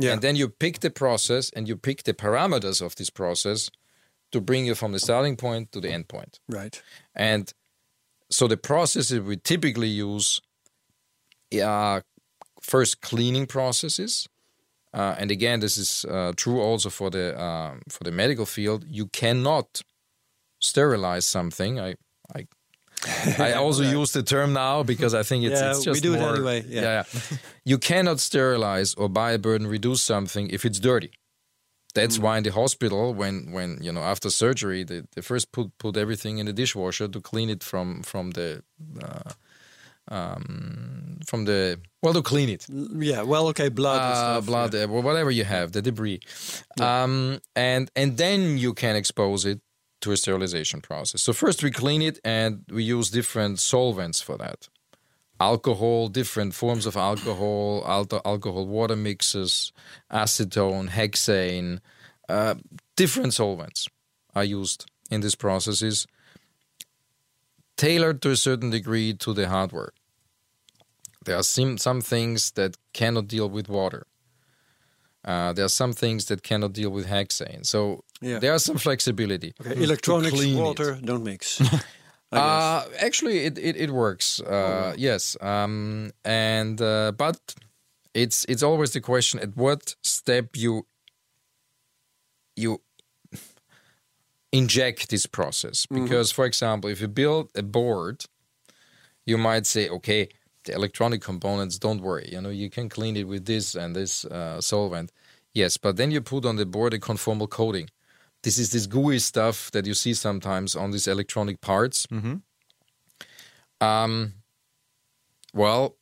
[0.01, 0.13] Yeah.
[0.13, 3.69] and then you pick the process and you pick the parameters of this process
[4.31, 6.39] to bring you from the starting point to the end point.
[6.47, 6.81] right.
[7.13, 7.53] And
[8.31, 10.41] so the processes we typically use
[11.61, 12.03] are
[12.61, 14.27] first cleaning processes.
[14.93, 18.85] Uh, and again, this is uh, true also for the um, for the medical field.
[18.87, 19.81] You cannot
[20.59, 21.79] sterilize something.
[21.79, 21.95] I
[22.35, 22.47] I,
[23.39, 26.13] I also use the term now because I think it's, Yeah, it's we just do
[26.15, 26.81] it anyway, yeah.
[26.81, 27.03] yeah.
[27.65, 31.11] you cannot sterilize or bioburden reduce something if it's dirty.
[31.95, 32.21] That's Mm.
[32.23, 35.97] why in the hospital, when when you know after surgery, they, they first put put
[35.97, 38.61] everything in the dishwasher to clean it from from the
[39.03, 39.31] uh,
[40.09, 43.21] um, from the well to clean it Yeah.
[43.23, 43.69] Well, okay.
[43.69, 44.01] Blood.
[44.01, 44.83] uh, stuff, blood, yeah.
[44.83, 46.19] uh, whatever you have, the debris,
[46.81, 49.61] um, and and then you can expose it
[50.01, 51.21] to a sterilization process.
[51.21, 54.67] So first we clean it, and we use different solvents for that.
[55.41, 59.71] Alcohol, different forms of alcohol, alto- alcohol water mixes,
[60.11, 61.79] acetone, hexane,
[62.27, 62.55] uh,
[62.95, 63.87] different solvents
[64.35, 66.05] are used in these processes,
[67.77, 69.91] tailored to a certain degree to the hardware.
[71.25, 74.05] There are some, some things that cannot deal with water.
[75.25, 77.65] Uh, there are some things that cannot deal with hexane.
[77.65, 78.39] So Yeah.
[78.39, 79.53] there are some flexibility.
[79.61, 79.83] Okay.
[79.83, 80.61] Electronics, clean it.
[80.61, 81.61] water, don't mix.
[82.31, 84.39] Uh, actually, it, it, it works.
[84.39, 85.35] Uh, Yes.
[85.41, 87.55] Um, and uh, but
[88.13, 90.85] it's it's always the question at what step you
[92.55, 92.81] you
[94.51, 98.25] inject this process because for example if you build a board
[99.25, 100.27] you might say okay
[100.65, 104.25] the electronic components don't worry you know you can clean it with this and this
[104.25, 105.11] uh, solvent
[105.53, 107.89] yes but then you put on the board a conformal coating
[108.43, 112.05] this is this gooey stuff that you see sometimes on these electronic parts
[113.81, 114.33] um
[115.53, 115.95] well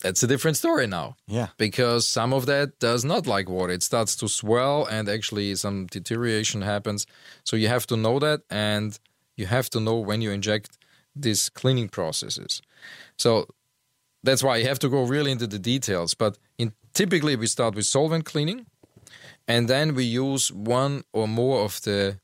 [0.00, 1.48] that's a different story now Yeah.
[1.58, 3.72] because some of that does not like water.
[3.72, 7.06] It starts to swell and actually some deterioration happens.
[7.44, 8.98] So you have to know that and
[9.36, 10.76] you have to know when you inject
[11.14, 12.60] these cleaning processes.
[13.16, 13.46] So
[14.22, 16.14] that's why you have to go really into the details.
[16.14, 18.66] But in typically we start with solvent cleaning
[19.48, 22.18] and then we use one or more of the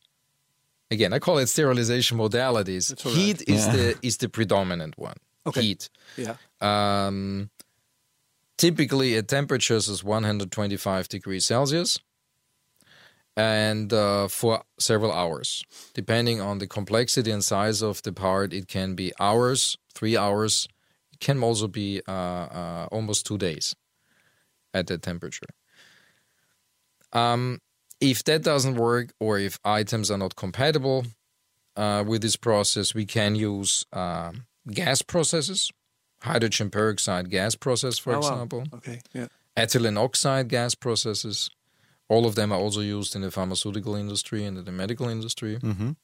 [0.90, 2.94] again I call it sterilization modalities.
[3.04, 3.18] all right.
[3.20, 3.72] Heat is Yeah.
[3.72, 5.16] the is the predominant one.
[5.46, 5.62] Okay.
[5.62, 6.36] Heat Yeah.
[6.60, 7.50] um,
[8.56, 11.98] typically at temperatures is 125 degrees Celsius
[13.36, 15.64] and uh, for several hours.
[15.94, 20.68] Depending on the complexity and size of the part, it can be hours, three hours.
[21.20, 23.74] It can also be uh, uh, almost two days
[24.72, 25.46] at that temperature.
[27.12, 27.58] Um,
[28.00, 31.06] if that doesn't work or if items are not compatible
[31.76, 35.70] uh, with this process, we can use um gas processes
[36.20, 38.20] hydrogen peroxide gas process, for Oh, wow.
[38.20, 39.00] example, Okay.
[39.14, 39.28] Yeah.
[39.56, 41.48] ethylene oxide gas processes.
[42.08, 45.58] All of them are also used in the pharmaceutical industry and in the medical industry.
[45.58, 45.96] Mhm.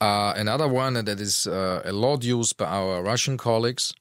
[0.00, 3.92] Uh, another one that is uh, a lot used by our Russian colleagues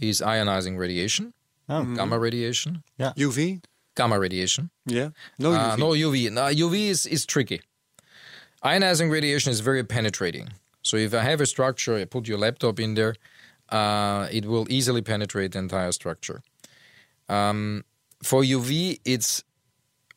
[0.00, 1.32] is ionizing radiation,
[1.68, 1.82] Oh.
[1.96, 3.12] gamma radiation, yeah.
[3.16, 3.62] UV.
[3.96, 4.70] gamma radiation.
[4.84, 5.10] Yeah.
[5.38, 5.78] No Uh, UV.
[5.78, 6.30] no UV.
[6.30, 7.60] No, UV is, is tricky.
[8.62, 10.48] Ionizing radiation is very penetrating.
[10.82, 13.14] So if I have a structure, I put your laptop in there,
[13.70, 16.42] uh, it will easily penetrate the entire structure.
[17.28, 17.84] Um,
[18.22, 19.42] for UV, it's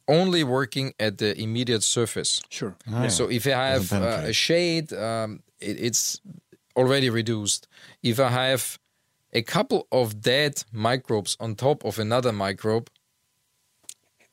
[0.10, 2.42] only working at the immediate surface.
[2.50, 2.76] Sure.
[2.92, 3.10] Oh, yeah.
[3.10, 6.20] So if I have uh, a shade, um, it, it's
[6.76, 7.68] already reduced.
[8.04, 8.80] If I have
[9.32, 12.90] a couple of dead microbes on top of another microbe,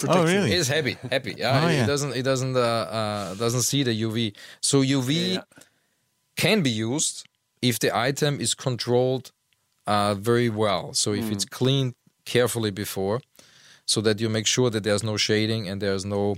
[0.08, 0.52] Oh, really?
[0.52, 1.34] it's happy, happy.
[1.38, 1.86] Yeah, Oh, it, yeah.
[1.86, 4.36] doesn't, it doesn't, uh, uh, doesn't see the UV.
[4.60, 5.42] So UV Yeah.
[6.36, 7.26] can be used
[7.62, 9.32] if the item is controlled
[9.86, 10.92] uh, very well.
[10.92, 13.20] So if it's cleaned carefully before,
[13.87, 16.37] so that you make sure that there's no shading and there's no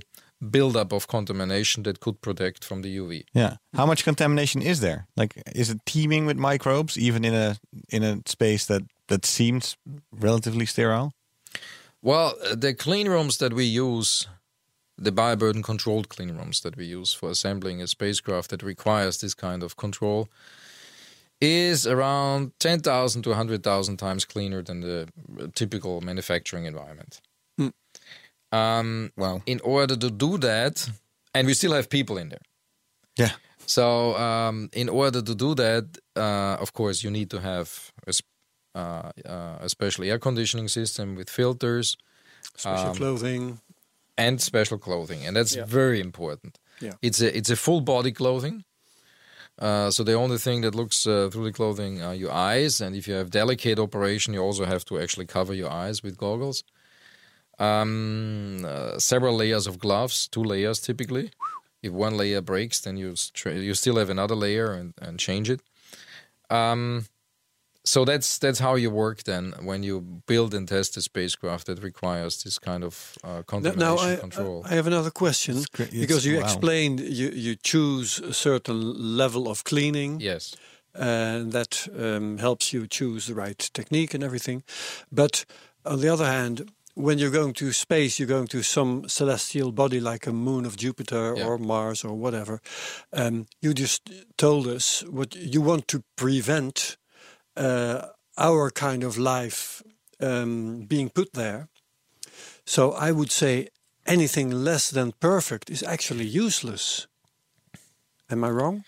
[0.50, 3.24] buildup of contamination that could protect from the UV.
[3.32, 3.56] Yeah.
[3.74, 5.06] How much contamination is there?
[5.16, 7.56] Like, is it teeming with microbes, even in a
[7.88, 9.76] in a space that that seems
[10.12, 11.12] relatively sterile?
[12.00, 14.28] Well, uh, the clean rooms that we use,
[14.96, 19.34] the bioburden controlled clean rooms that we use for assembling a spacecraft that requires this
[19.34, 20.28] kind of control,
[21.40, 25.08] is around 10,000 to 100,000 times cleaner than the
[25.54, 27.20] typical manufacturing environment.
[28.52, 29.42] Um, Wow.
[29.46, 30.88] in order to do that,
[31.34, 32.40] and we still have people in there.
[33.18, 33.32] Yeah.
[33.66, 35.84] So, um, in order to do that,
[36.16, 38.32] uh, of course, you need to have a, sp-
[38.74, 41.96] uh, uh, a special air conditioning system with filters
[42.56, 43.60] Special Um, clothing.
[44.16, 45.66] and special clothing, and that's Yeah.
[45.66, 46.58] very important.
[46.80, 46.94] Yeah.
[47.02, 48.64] It's a it's a full body clothing.
[49.60, 52.94] Uh, so the only thing that looks uh, through the clothing are your eyes, and
[52.96, 56.62] if you have delicate operation, you also have to actually cover your eyes with goggles.
[57.58, 61.30] Um, uh, several layers of gloves, two layers typically.
[61.82, 65.50] If one layer breaks, then you stra- you still have another layer and, and change
[65.50, 65.60] it.
[66.50, 67.04] Um,
[67.84, 71.82] so that's that's how you work then when you build and test a spacecraft that
[71.82, 74.62] requires this kind of uh, Now- contamination Now, I, control.
[74.70, 75.88] I have another question great.
[75.88, 76.44] It's- because you wow.
[76.44, 80.54] explained you, you choose a certain level of cleaning, yes.
[80.94, 84.62] and that um, helps you choose the right technique and everything.
[85.10, 85.44] But
[85.84, 86.70] on the other hand,
[87.04, 90.74] when you're going to space, you're going to some celestial body like a moon of
[90.76, 91.46] Jupiter Yeah.
[91.46, 92.60] or Mars or whatever.
[93.12, 94.00] Um, you just
[94.36, 96.96] told us what you want to prevent
[97.56, 97.98] uh,
[98.36, 99.82] our kind of life
[100.20, 101.68] um, being put there.
[102.64, 103.68] So I would say
[104.06, 107.06] anything less than perfect is actually useless.
[108.30, 108.84] Am I wrong?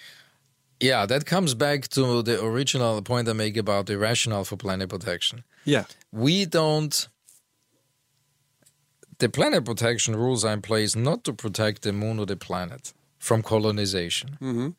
[0.83, 4.89] Yeah, that comes back to the original point I make about the rationale for planet
[4.89, 5.45] protection.
[5.65, 5.85] Yeah.
[6.11, 7.09] We don't.
[9.21, 12.93] The planet protection rules are in place not to protect the moon or the planet
[13.19, 14.31] from colonization.
[14.41, 14.75] Mhm.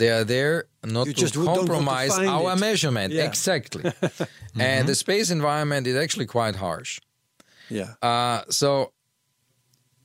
[0.00, 0.56] They are there
[0.96, 2.60] not You to just don't to compromise our it.
[2.68, 3.10] measurement.
[3.12, 3.26] Yeah.
[3.30, 3.82] Exactly.
[4.70, 6.92] And the space environment is actually quite harsh.
[7.78, 7.90] Yeah.
[8.10, 8.92] Uh, so,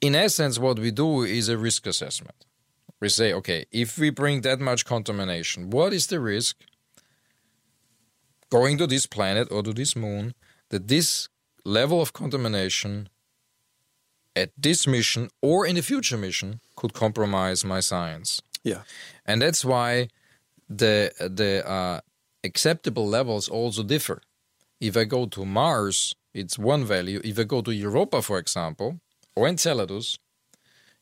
[0.07, 2.39] in essence, what we do is a risk assessment.
[3.01, 6.55] We say, okay, if we bring that much contamination, what is the risk
[8.49, 10.33] going to this planet or to this moon
[10.69, 11.29] that this
[11.65, 13.09] level of contamination
[14.35, 18.41] at this mission or in a future mission could compromise my science.
[18.63, 18.81] Yeah.
[19.25, 20.09] And that's why
[20.69, 21.99] the the uh,
[22.43, 24.21] acceptable levels also differ.
[24.79, 27.21] If I go to Mars, it's one value.
[27.23, 28.99] If I go to Europa, for example,
[29.35, 30.17] or Enceladus,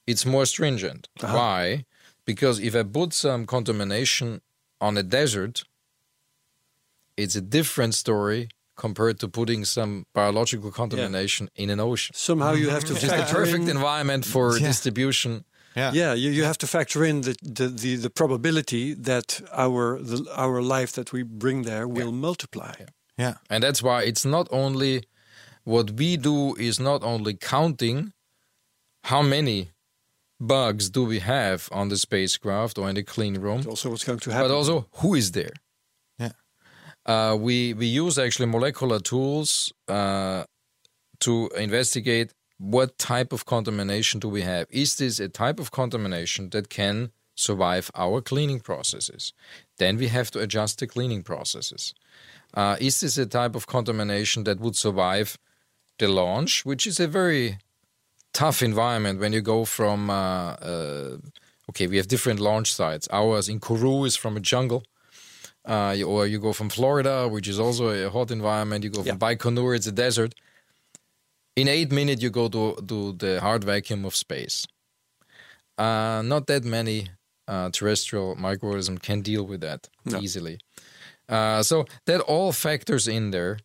[0.05, 1.07] it's more stringent.
[1.19, 1.85] Why?
[2.25, 4.41] Because if I put some contamination
[4.79, 5.63] on a desert,
[7.15, 12.13] it's a different story compared to putting some biological contamination in an ocean.
[12.15, 14.67] Somehow you have to Which is the perfect in, environment for Yeah.
[14.67, 15.43] distribution.
[15.75, 15.91] Yeah.
[15.93, 20.17] Yeah, you, you have to factor in the, the, the, the probability that our the,
[20.35, 22.73] our life that we bring there will multiply.
[23.19, 23.33] Yeah.
[23.49, 25.03] And that's why it's not only
[25.63, 28.13] what we do is not only counting
[29.03, 29.69] how many
[30.39, 34.03] bugs do we have on the spacecraft or in the clean room, It's also what's
[34.03, 34.49] going to happen.
[34.49, 35.53] but also who is there.
[37.07, 40.43] Uh, we we use actually molecular tools uh,
[41.19, 44.67] to investigate what type of contamination do we have.
[44.69, 49.33] Is this a type of contamination that can survive our cleaning processes?
[49.77, 51.93] Then we have to adjust the cleaning processes.
[52.53, 55.37] Uh, is this a type of contamination that would survive
[55.99, 57.57] the launch, which is a very
[58.33, 61.17] tough environment when you go from uh, uh,
[61.69, 63.07] okay, we have different launch sites.
[63.11, 64.83] Ours in Kourou is from a jungle.
[65.67, 68.83] Uh, you- or you go from Florida, which is also a hot environment.
[68.85, 70.33] You go from Baikonur, it's a desert.
[71.55, 74.65] In eight minutes, you go to, to the hard vacuum of space.
[75.77, 77.09] Uh, not that many
[77.47, 79.87] uh, terrestrial microorganisms can deal with that
[80.21, 80.59] easily.
[81.29, 83.59] Uh, so that all factors in there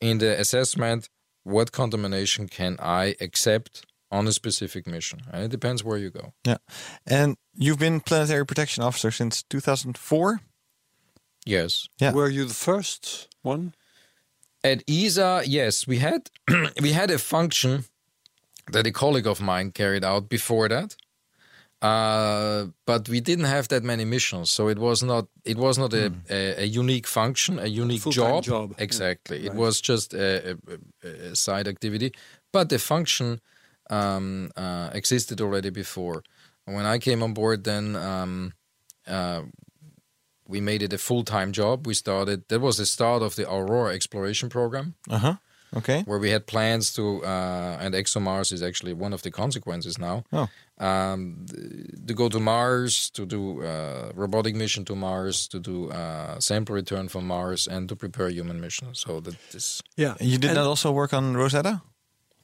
[0.00, 1.08] in the assessment.
[1.46, 5.20] What contamination can I accept on a specific mission?
[5.30, 6.32] And it depends where you go.
[6.46, 6.56] Yeah.
[7.06, 10.40] And you've been planetary protection officer since 2004?
[11.44, 11.88] Yes.
[11.98, 12.12] Yeah.
[12.12, 13.74] Were you the first one?
[14.62, 16.30] At ESA, yes, we had
[16.80, 17.84] we had a function
[18.72, 20.96] that a colleague of mine carried out before that,
[21.82, 25.92] uh, but we didn't have that many missions, so it was not it was not
[25.92, 28.42] a, a, a unique function, a unique full-time job.
[28.42, 28.84] job, yeah.
[28.84, 30.56] Exactly, it was just a,
[31.02, 32.14] a, a side activity,
[32.50, 33.42] but the function
[33.90, 36.22] um, uh, existed already before.
[36.64, 37.96] When I came on board, then.
[37.96, 38.54] Um,
[39.06, 39.42] uh,
[40.48, 41.86] we made it a full-time job.
[41.86, 42.48] We started.
[42.48, 45.34] That was the start of the Aurora exploration program, Uh huh.
[45.76, 46.02] Okay.
[46.06, 50.22] where we had plans to, uh, and ExoMars is actually one of the consequences now.
[50.32, 50.46] Oh.
[50.78, 51.46] Um,
[52.06, 56.74] to go to Mars, to do uh, robotic mission to Mars, to do uh, sample
[56.76, 58.88] return from Mars, and to prepare human mission.
[58.94, 60.14] So that is Yeah.
[60.20, 61.80] You did And- not also work on Rosetta?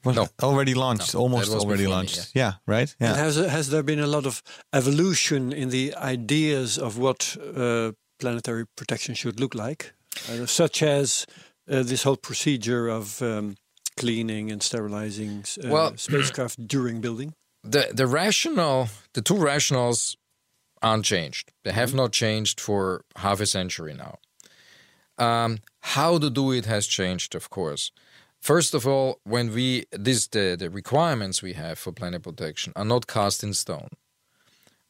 [0.04, 0.28] Was No.
[0.42, 2.30] already launched, No, almost already before me, launched.
[2.34, 2.52] yeah.
[2.66, 2.94] right?
[3.00, 3.24] And Yeah.
[3.24, 4.42] has has there been a lot of
[4.72, 9.92] evolution in the ideas of what uh, planetary protection should look like,
[10.28, 11.26] uh, such as
[11.70, 13.56] uh, this whole procedure of um,
[13.96, 17.34] cleaning and sterilizing uh, Well- spacecraft during building?
[17.70, 18.88] the the rationale.
[19.12, 20.16] The two rationales
[20.82, 21.52] aren't changed.
[21.62, 24.14] They have not changed for half a century now.
[25.18, 25.58] Um,
[25.96, 27.92] how to do it has changed, of course.
[28.40, 32.86] First of all, when we this the, the requirements we have for planet protection are
[32.86, 33.90] not cast in stone.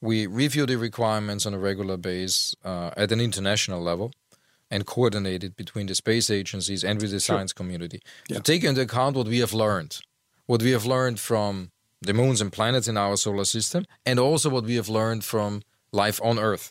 [0.01, 4.13] We review the requirements on a regular basis uh, at an international level
[4.71, 8.81] and coordinate it between the space agencies and with the science community to take into
[8.83, 10.01] account what we have learned,
[10.47, 11.71] what we have learned from
[12.01, 15.63] the moons and planets in our solar system, and also what we have learned from
[15.93, 16.71] life on Earth.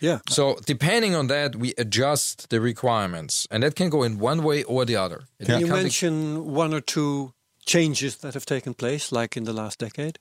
[0.00, 0.18] Yeah.
[0.28, 4.62] So depending on that, we adjust the requirements, and that can go in one way
[4.64, 5.22] or the other.
[5.38, 7.32] It Can you mention one or two
[7.66, 10.18] changes that have taken place, like in the last decade?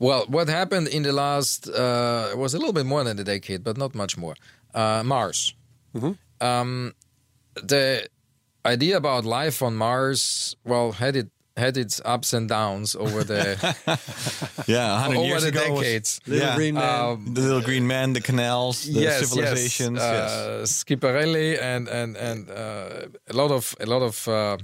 [0.00, 3.62] well, what happened in the last uh, was a little bit more than a decade,
[3.62, 4.34] but not much more.
[4.74, 5.54] Uh, Mars.
[6.40, 6.94] Um,
[7.54, 8.08] the
[8.64, 11.28] idea about life on Mars, well, had it
[11.60, 13.42] had its ups and downs over the
[14.66, 15.60] Yeah, 100 over years the ago.
[15.72, 16.10] was- decades.
[16.26, 16.56] Little Yeah.
[16.56, 17.00] Green Man.
[17.04, 19.98] Um, The little green man, the canals, the yes, civilizations.
[19.98, 20.12] yes.
[20.12, 20.30] Yes.
[20.32, 24.56] Uh, Schiaparelli and and and uh, a lot of a lot of uh,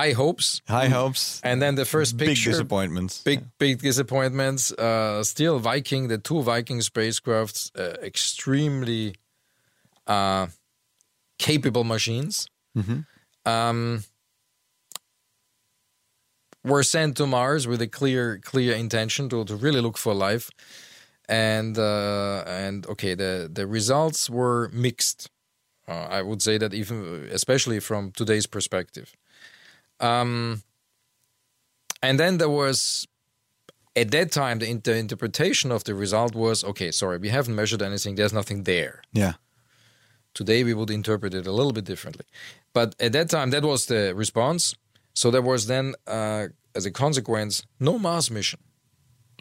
[0.00, 3.22] high hopes, High hopes, and then the first big picture, disappointments.
[3.24, 4.72] big big disappointments.
[4.72, 9.14] Uh, still, Viking, the two Viking spacecrafts, uh, extremely
[10.06, 10.46] uh,
[11.38, 12.46] capable machines,
[13.46, 14.02] um,
[16.64, 20.50] were sent to Mars with a clear clear intention to, to really look for life,
[21.28, 25.30] and uh, and okay, the the results were mixed.
[25.86, 29.14] Uh, I would say that even especially from today's perspective.
[30.00, 30.62] Um,
[32.02, 33.06] and then there was
[33.94, 37.80] at that time the, the interpretation of the result was okay sorry we haven't measured
[37.80, 39.34] anything there's nothing there Yeah.
[40.34, 42.24] Today we would interpret it a little bit differently.
[42.72, 44.74] But at that time, that was the response.
[45.14, 48.60] So there was then, uh, as a consequence, no Mars mission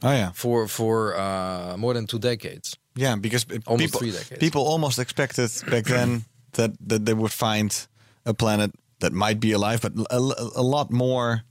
[0.03, 2.77] Oh yeah, for for uh, more than two decades.
[2.95, 3.15] yeah.
[3.15, 4.39] Because Almost people three decades.
[4.39, 7.87] people almost expected back then that that they would find
[8.25, 10.17] a planet that might be alive, but a,
[10.55, 11.43] a lot more.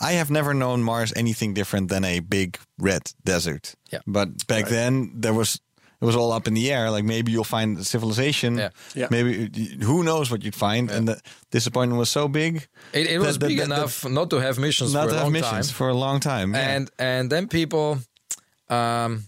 [0.00, 3.74] I have never known Mars anything different than a big red desert.
[3.92, 4.00] Yeah.
[4.06, 5.60] But back then there was.
[6.04, 6.90] It was all up in the air.
[6.96, 8.58] Like maybe you'll find a civilization.
[8.58, 8.70] Yeah.
[8.94, 9.08] Yeah.
[9.10, 9.48] Maybe
[9.84, 10.90] who knows what you'd find.
[10.90, 11.16] And the
[11.50, 12.68] disappointment was so big.
[12.92, 15.14] It, it was that- big that- that- enough not to have missions not for to
[15.14, 15.76] a have long missions time.
[15.76, 16.54] for a long time.
[16.54, 16.76] yeah.
[16.76, 17.98] and and then people
[18.68, 19.24] um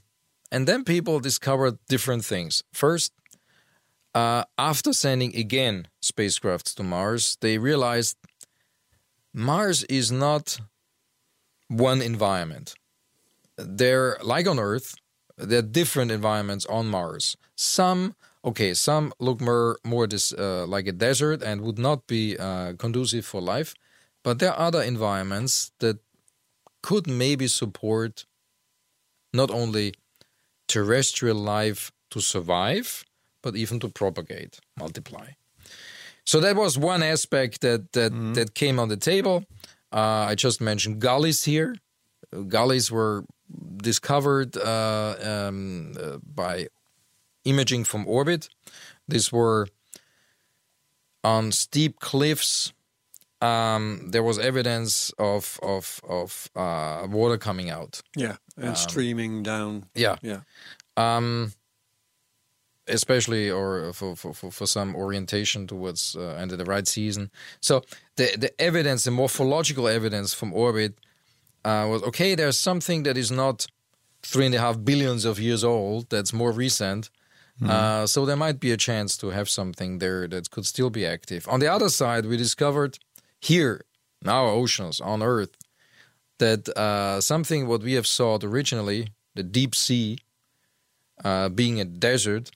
[0.52, 3.12] and then people discovered different things first
[4.14, 8.16] uh, after sending again spacecrafts to mars they realized
[9.34, 10.60] mars is not
[11.68, 12.74] one environment
[13.58, 14.94] they're like on earth
[15.36, 18.14] there are different environments on mars some
[18.44, 22.72] okay some look more more this uh, like a desert and would not be uh,
[22.74, 23.74] conducive for life
[24.22, 25.98] but there are other environments that
[26.82, 28.26] could maybe support
[29.32, 29.94] not only
[30.68, 33.04] terrestrial life to survive,
[33.42, 35.28] but even to propagate, multiply.
[36.24, 39.44] So that was one aspect that that, that came on the table.
[39.92, 41.76] Uh, I just mentioned gullies here.
[42.48, 43.24] Gullies were
[43.76, 46.68] discovered uh, um, uh, by
[47.44, 48.48] imaging from orbit.
[49.08, 49.68] These were
[51.22, 52.72] on steep cliffs
[53.40, 58.02] um, there was evidence of of of uh, water coming out.
[58.16, 59.86] Yeah, and streaming down.
[59.94, 60.40] Yeah, Yeah,
[60.96, 61.52] um,
[62.88, 67.30] especially or for, for, for, for some orientation towards uh, under the right season.
[67.60, 67.82] So
[68.16, 70.98] the the evidence, the morphological evidence from orbit
[71.66, 72.30] uh, was okay.
[72.34, 73.66] There's something that is not
[74.22, 76.10] three and a half billions of years old.
[76.10, 77.10] That's more recent.
[77.64, 81.06] Uh, so there might be a chance to have something there that could still be
[81.06, 81.48] active.
[81.48, 82.98] On the other side, we discovered
[83.40, 83.80] here
[84.22, 85.54] in our oceans on Earth
[86.38, 90.18] that uh, something what we have sought originally, the deep sea,
[91.24, 92.50] uh, being a desert,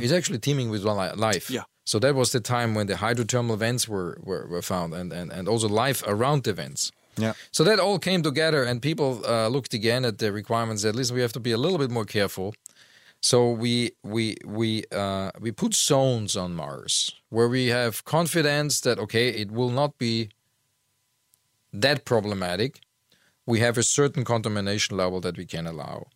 [0.00, 1.50] is actually teeming with life.
[1.50, 1.64] Yeah.
[1.84, 5.32] So that was the time when the hydrothermal vents were, were, were found and, and,
[5.32, 6.92] and also life around the vents.
[7.16, 7.34] Yeah.
[7.50, 10.84] So that all came together, and people uh, looked again at the requirements.
[10.84, 12.54] At least we have to be a little bit more careful.
[13.20, 18.98] So we we we uh, we put zones on Mars where we have confidence that
[18.98, 20.28] okay, it will not be
[21.72, 22.80] that problematic.
[23.46, 26.08] We have a certain contamination level that we can allow,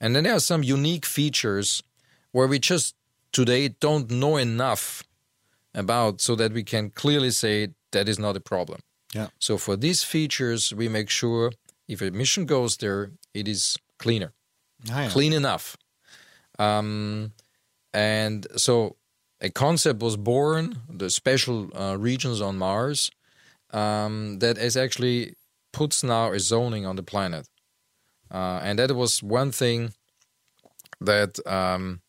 [0.00, 1.82] and then there are some unique features
[2.32, 2.94] where we just
[3.32, 5.02] today don't know enough
[5.74, 8.80] about, so that we can clearly say that is not a problem.
[9.14, 9.28] Yeah.
[9.38, 11.52] So for these features, we make sure
[11.88, 14.32] if a mission goes there, it is cleaner,
[14.90, 15.08] Ah, yeah.
[15.10, 15.76] clean enough.
[16.58, 17.32] Um,
[17.92, 18.96] and so
[19.40, 23.10] a concept was born, the special uh, regions on Mars,
[23.70, 25.34] um, that is actually
[25.72, 27.48] puts now a zoning on the planet.
[28.30, 29.92] Uh, and that was one thing
[31.00, 32.00] that um,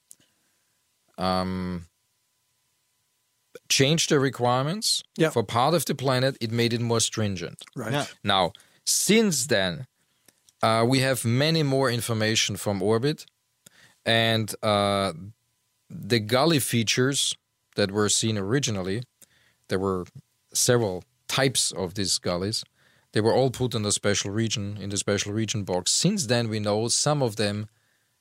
[1.18, 1.86] um,
[3.78, 5.32] changed the requirements Yeah.
[5.34, 6.36] for part of the planet.
[6.39, 7.57] It made it more stringent.
[7.76, 7.93] right.
[7.93, 8.05] Yeah.
[8.24, 8.51] Now,
[8.86, 9.86] since then,
[10.61, 13.26] uh, we have many more information from orbit,
[14.05, 15.13] and uh,
[16.09, 17.36] the gully features
[17.76, 19.01] that were seen originally,
[19.67, 20.05] there were
[20.53, 22.63] several types of these gullies.
[23.11, 25.91] They were all put in the special region, in the special region box.
[25.91, 27.67] Since then, we know some of them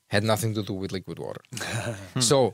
[0.09, 1.41] had nothing to do with liquid water.
[2.21, 2.53] so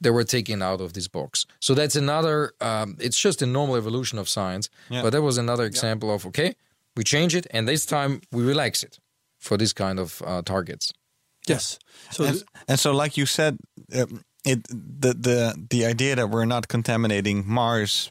[0.00, 1.46] they were taken out of this box.
[1.60, 2.52] So that's another.
[2.60, 4.68] Um, it's just a normal evolution of science.
[4.88, 5.02] Yeah.
[5.02, 6.54] But that was another example of okay,
[6.96, 8.98] we change it, and this time we relax it
[9.38, 10.92] for this kind of uh, targets.
[11.48, 11.78] Yes.
[12.10, 13.58] So and, th- and so, like you said,
[13.94, 18.10] um, it the the the idea that we're not contaminating Mars,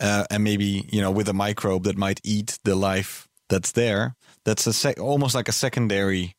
[0.00, 4.14] uh, and maybe you know with a microbe that might eat the life that's there.
[4.44, 6.36] That's a sec- almost like a secondary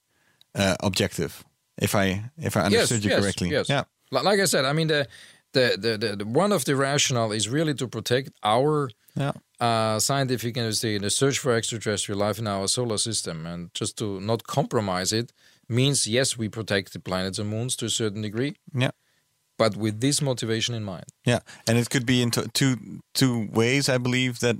[0.56, 1.44] uh, objective.
[1.82, 3.70] If I if I understood you yes, correctly, Yes.
[3.70, 5.08] yeah, Li- Like I said, I mean the
[5.54, 10.00] the, the, the, the one of the rationale is really to protect our yeah, uh,
[10.00, 14.20] scientific industry in the search for extraterrestrial life in our solar system, and just to
[14.20, 15.34] not compromise it
[15.68, 18.92] means yes, we protect the planets and moons to a certain degree, yeah.
[19.58, 21.06] but with this motivation in mind.
[21.26, 23.90] Yeah, and it could be in two two ways.
[23.90, 24.58] I believe that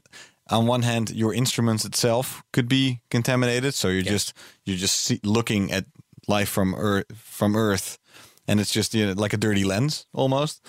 [0.50, 4.34] on one hand, your instruments itself could be contaminated, so you're just
[4.66, 5.86] you're just see, looking at
[6.28, 7.98] life from Earth from Earth,
[8.50, 10.62] and it's just you know, like a dirty lens almost.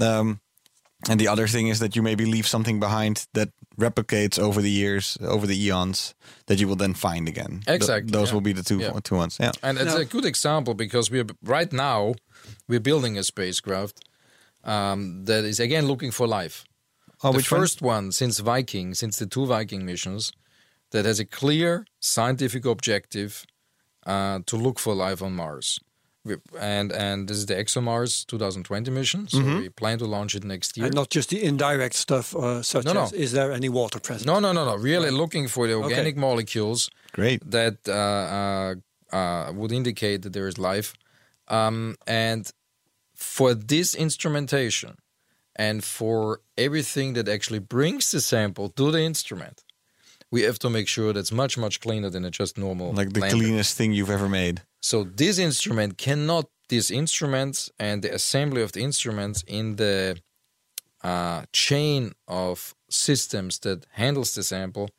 [0.00, 0.40] Um,
[1.10, 4.70] and the other thing is that you maybe leave something behind that replicates over the
[4.70, 6.14] years, over the eons,
[6.46, 7.60] that you will then find again.
[7.66, 8.34] Th- Exactly, those yeah.
[8.34, 9.00] will be the two Yeah.
[9.04, 9.36] two ones.
[9.40, 11.26] Yeah, And it's Now- a good example because we're
[11.56, 12.14] right now
[12.68, 13.96] we're building a spacecraft
[14.64, 16.64] um, that is again looking for life.
[17.22, 17.60] Oh, the which one?
[17.60, 20.32] first one since Viking, since the two Viking missions,
[20.90, 23.44] that has a clear scientific objective
[24.06, 25.80] uh, to look for life on Mars.
[26.26, 26.40] We-
[26.74, 29.28] And and this is the ExoMars 2020 mission.
[29.28, 29.58] So Mm-hmm.
[29.62, 30.86] we plan to launch it next year.
[30.86, 33.02] And not just the indirect stuff, uh, such No, no.
[33.04, 34.26] as is there any water present?
[34.26, 34.76] no, no, no, no.
[34.92, 37.40] Really looking for the organic molecules Great.
[37.50, 37.92] that uh,
[38.38, 38.74] uh,
[39.18, 40.88] uh, would indicate that there is life.
[41.48, 42.42] Um, and
[43.14, 44.92] for this instrumentation
[45.58, 49.62] and for everything that actually brings the sample to the instrument,
[50.30, 53.20] we have to make sure that's much, much cleaner than a just normal Like the
[53.20, 54.62] cleanest thing you've ever made.
[54.80, 60.18] So this instrument cannot, these instruments and the assembly of the instruments in the
[61.02, 64.90] uh, chain of systems that handles the sample,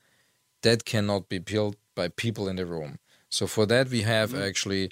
[0.61, 2.99] that cannot be built by people in the room.
[3.29, 4.91] So for that we have actually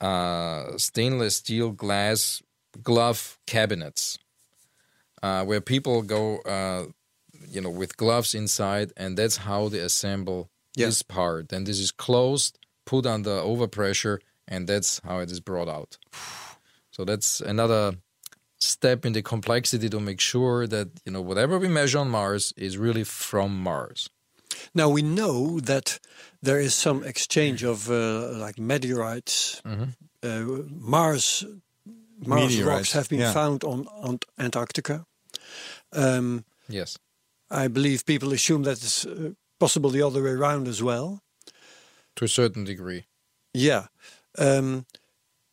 [0.00, 2.42] uh, stainless steel glass
[2.82, 4.18] glove cabinets
[5.22, 6.84] uh, where people go, uh,
[7.54, 10.86] you know, with gloves inside, and that's how they assemble Yeah.
[10.86, 11.52] this part.
[11.52, 15.98] And this is closed, put under overpressure, and that's how it is brought out.
[16.90, 17.96] So that's another
[18.58, 22.52] step in the complexity to make sure that you know whatever we measure on Mars
[22.56, 24.08] is really from Mars.
[24.74, 25.98] Now we know that
[26.42, 29.60] there is some exchange of uh, like meteorites.
[29.64, 29.90] Mm-hmm.
[30.22, 31.44] Uh, Mars,
[32.26, 33.32] Mars Meteorites, rocks have been yeah.
[33.32, 35.04] found on, on Antarctica.
[35.92, 36.98] Um, Yes.
[37.54, 41.22] I believe people assume that it's uh, possible the other way around as well.
[42.16, 43.04] To a certain degree.
[43.52, 43.86] Yeah.
[44.38, 44.86] Um,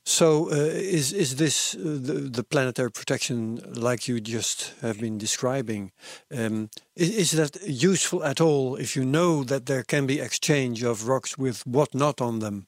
[0.06, 5.18] so uh, is is this uh, the, the planetary protection like you just have been
[5.18, 5.91] describing?
[6.36, 10.84] Um, is, is that useful at all if you know that there can be exchange
[10.84, 12.68] of rocks with what not on them?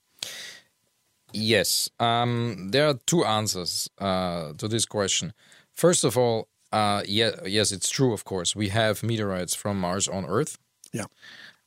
[1.34, 1.90] Yes.
[2.00, 5.34] Um, there are two answers uh, to this question.
[5.74, 8.14] First of all, uh, yeah, yes, it's true.
[8.14, 10.58] Of course, we have meteorites from Mars on Earth.
[10.92, 11.06] Yeah.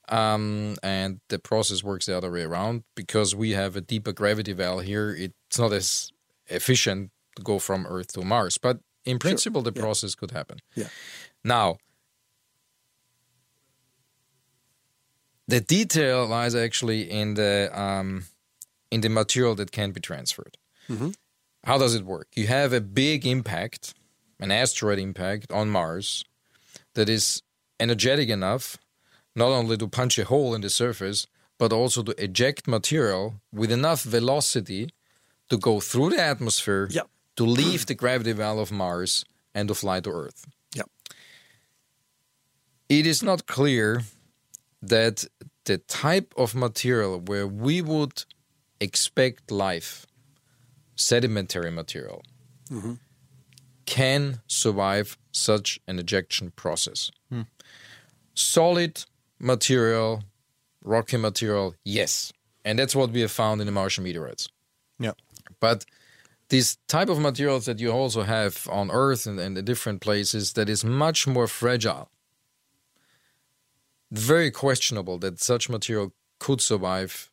[0.09, 4.53] Um, and the process works the other way around because we have a deeper gravity
[4.53, 5.15] well here.
[5.17, 6.13] It's not as
[6.49, 10.59] efficient to go from Earth to Mars, but in principle, the process could happen.
[10.75, 10.89] Yeah.
[11.45, 11.79] Now,
[15.47, 18.25] the detail lies actually in the um,
[18.91, 20.57] in the material that can be transferred.
[21.65, 22.29] How does it work?
[22.35, 23.95] You have a big impact,
[24.41, 26.25] an asteroid impact on Mars,
[26.95, 27.43] that is
[27.81, 28.77] energetic enough
[29.35, 31.27] not only to punch a hole in the surface,
[31.59, 34.89] but also to eject material with enough velocity
[35.51, 37.03] to go through the atmosphere Yeah.
[37.37, 39.25] to leave the gravity well of Mars
[39.55, 40.47] and to fly to Earth.
[40.75, 40.85] Yeah.
[42.89, 44.03] It is not clear
[44.83, 45.25] that
[45.65, 48.25] the type of material where we would
[48.81, 50.07] expect life,
[50.95, 52.23] sedimentary material,
[52.71, 52.95] mm-hmm.
[53.87, 57.11] Can survive such an ejection process.
[58.35, 59.05] Solid
[59.39, 60.23] material,
[60.85, 62.33] rocky material, yes.
[62.65, 64.49] And that's what we have found in the Martian meteorites.
[64.99, 65.13] Yeah.
[65.61, 65.85] But
[66.49, 70.53] this type of materials that you also have on Earth and, and the different places
[70.53, 72.11] that is much more fragile.
[74.13, 77.31] Very questionable that such material could survive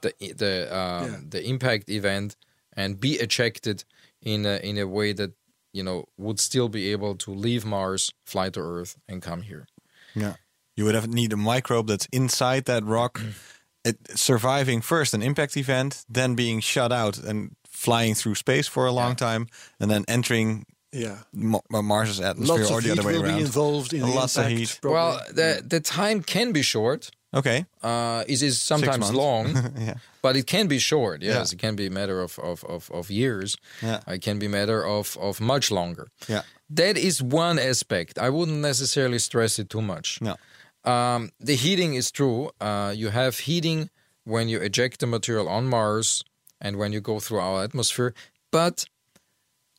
[0.00, 1.20] the the um, Yeah.
[1.28, 2.36] the impact event
[2.72, 3.84] and be ejected
[4.22, 5.32] in a, in a way that
[5.72, 9.66] you know would still be able to leave Mars, fly to Earth, and come here.
[10.14, 10.34] Yeah.
[10.76, 13.20] You would have need a microbe that's inside that rock,
[13.84, 18.86] it, surviving first an impact event, then being shut out and flying through space for
[18.86, 19.46] a long time,
[19.80, 21.18] and then entering Yeah.
[21.32, 23.40] Ma- Ma- Mars's atmosphere Lots or the heat other way will be around.
[23.40, 24.78] involved in the Lots of heat.
[24.80, 24.94] probably.
[24.94, 27.10] Well, the the time can be short.
[27.34, 27.66] Okay.
[27.82, 29.46] Uh, it is sometimes long,
[29.78, 29.94] Yeah.
[30.22, 31.22] but it can be short.
[31.22, 31.54] Yes, Yeah.
[31.54, 33.56] it can be a matter of of, of, of years.
[33.82, 34.00] Yeah.
[34.06, 36.06] It can be a matter of, of much longer.
[36.28, 36.42] Yeah.
[36.76, 38.18] That is one aspect.
[38.18, 40.20] I wouldn't necessarily stress it too much.
[40.20, 40.36] No.
[40.84, 42.50] Um, the heating is true.
[42.60, 43.90] Uh, you have heating
[44.24, 46.22] when you eject the material on Mars
[46.60, 48.12] and when you go through our atmosphere.
[48.50, 48.86] But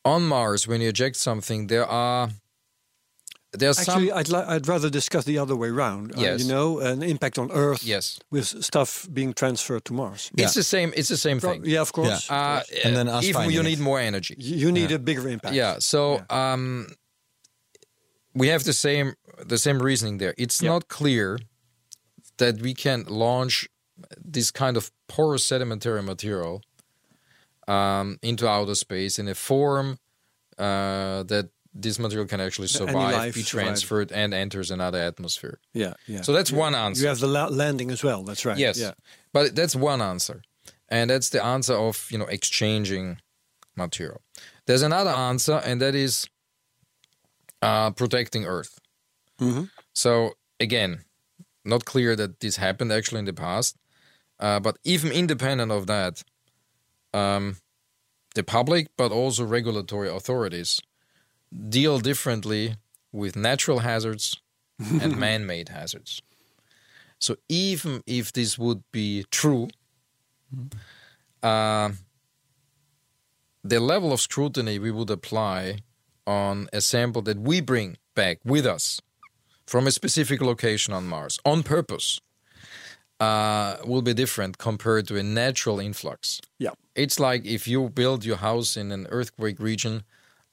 [0.05, 2.29] on Mars, when you eject something, there are
[3.51, 6.11] there are Actually, some I'd li- I'd rather discuss the other way around.
[6.15, 6.41] Uh, Yes.
[6.41, 8.19] you know, an impact on Earth yes.
[8.29, 10.29] with stuff being transferred to Mars.
[10.37, 10.93] It's the same.
[10.95, 11.65] It's the same Pro- thing.
[11.65, 12.29] yeah, of course.
[12.29, 12.35] Yeah.
[12.37, 13.69] Uh, And then us even finding you it.
[13.69, 14.35] need more energy.
[14.37, 15.55] you you need a bigger impact.
[15.55, 15.79] Yeah.
[15.79, 16.87] So um,
[18.33, 19.13] we have the same
[19.47, 20.33] the same reasoning there.
[20.37, 20.71] It's Yeah.
[20.73, 21.39] not clear
[22.37, 23.67] that we can launch
[24.33, 26.61] this kind of porous sedimentary material
[27.67, 29.97] um, into outer space in a form
[30.57, 31.49] uh, that
[31.81, 35.59] this material can actually survive, life be transferred, and enters another atmosphere.
[35.73, 36.21] yeah, yeah.
[36.21, 37.01] So that's one answer.
[37.01, 38.23] you have the la- landing as well.
[38.23, 38.57] That's right.
[38.57, 38.93] Yes, Yeah.
[39.33, 40.41] but that's one answer,
[40.89, 43.19] and that's the answer of you know exchanging
[43.75, 44.21] material.
[44.65, 46.27] There's another answer, and that is
[47.61, 48.79] uh, protecting Earth.
[49.93, 51.05] So again,
[51.63, 53.77] not clear that this happened actually in the past,
[54.39, 56.23] uh, but even independent of that,
[57.13, 57.55] um,
[58.35, 60.81] the public but also regulatory authorities
[61.69, 62.75] deal differently
[63.11, 64.41] with natural hazards
[65.01, 66.21] and man-made hazards.
[67.19, 69.67] So even if this would be true,
[71.43, 71.91] uh,
[73.63, 75.79] the level of scrutiny we would apply
[76.25, 79.01] on a sample that we bring back with us
[79.65, 82.19] from a specific location on Mars on purpose
[83.19, 86.41] uh, will be different compared to a natural influx.
[86.57, 86.71] Yeah.
[86.95, 90.03] It's like if you build your house in an earthquake region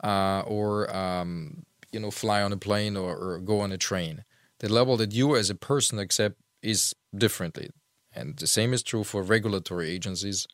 [0.03, 4.25] uh, or um, you know fly on a plane or, or go on a train.
[4.61, 7.71] The level that you as a person accept is differently,
[8.15, 10.47] and the same is true for regulatory agencies.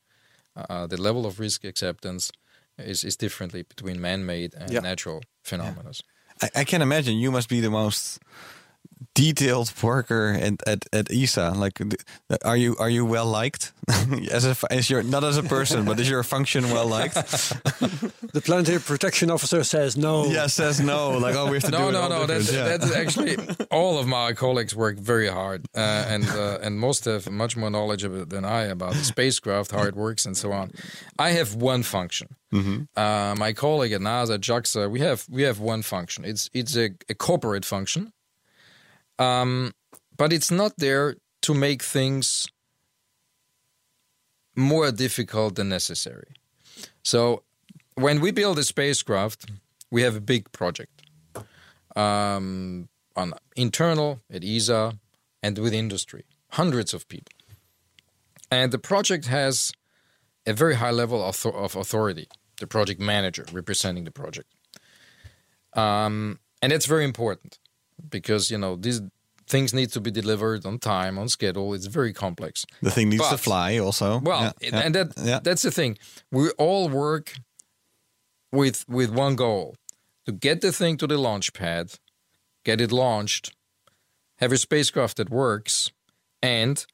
[0.54, 2.30] Uh, the level of risk acceptance
[2.78, 4.80] is, is differently between man-made and Yeah.
[4.80, 5.92] natural phenomena.
[6.42, 8.18] I, I can imagine you must be the most
[9.14, 11.50] detailed worker at, at, at ESA.
[11.50, 11.80] Like,
[12.44, 13.72] are you are you well liked
[14.30, 17.16] as a as your not as a person, but is your function well liked?
[18.32, 20.24] The planetary protection officer says no.
[20.26, 21.18] yeah, says no.
[21.18, 22.26] Like, oh, we have to do No, it no, all no.
[22.26, 22.50] That's.
[22.50, 22.64] Yeah.
[22.64, 23.36] that's actually
[23.70, 27.68] all of my colleagues work very hard, uh, and uh, and most have much more
[27.70, 30.70] knowledge of it than I about the spacecraft, how it works, and so on.
[31.18, 32.28] I have one function.
[32.96, 36.24] Uh, my colleague at NASA, JAXA, we have we have one function.
[36.24, 38.12] It's it's a, a corporate function,
[39.22, 39.72] um,
[40.16, 42.48] but it's not there to make things
[44.54, 46.34] more difficult than necessary.
[47.02, 47.42] So
[47.94, 49.50] when we build a spacecraft,
[49.90, 51.02] we have a big project
[51.96, 54.98] um, on internal at ESA
[55.42, 57.34] and with industry, hundreds of people,
[58.50, 59.72] and the project has
[60.46, 62.26] a very high level of, of authority.
[62.60, 64.48] The project manager representing the project,
[65.74, 67.58] um, and it's very important
[68.12, 69.00] because you know these
[69.48, 71.74] things need to be delivered on time, on schedule.
[71.74, 72.64] It's very complex.
[72.80, 74.20] The thing needs to fly also.
[74.20, 75.40] Well, Yeah, yeah, and that yeah.
[75.42, 75.98] that's the thing.
[76.30, 77.34] We all work
[78.52, 79.74] with with one goal:
[80.26, 81.98] to get the thing to the launch pad,
[82.64, 83.52] get it launched,
[84.36, 85.90] have a spacecraft that works,
[86.40, 86.86] and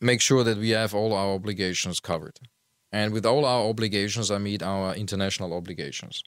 [0.00, 2.40] make sure that we have all our obligations covered.
[2.92, 6.24] And with all our obligations, I meet our international obligations.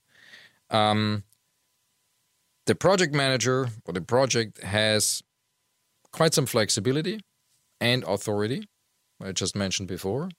[0.69, 1.23] Um,
[2.65, 5.21] the project manager or the project has
[6.11, 7.19] quite some flexibility
[7.81, 8.67] and authority
[9.21, 10.29] I just mentioned before.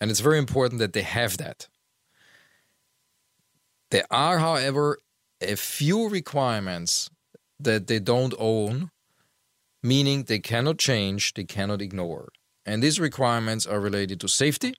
[0.00, 1.68] And it's very important that they have that.
[3.90, 4.98] There are, however,
[5.40, 7.10] a few requirements
[7.58, 8.90] that they don't own,
[9.82, 12.28] meaning they cannot change, they cannot ignore.
[12.64, 14.74] And these requirements are related to safety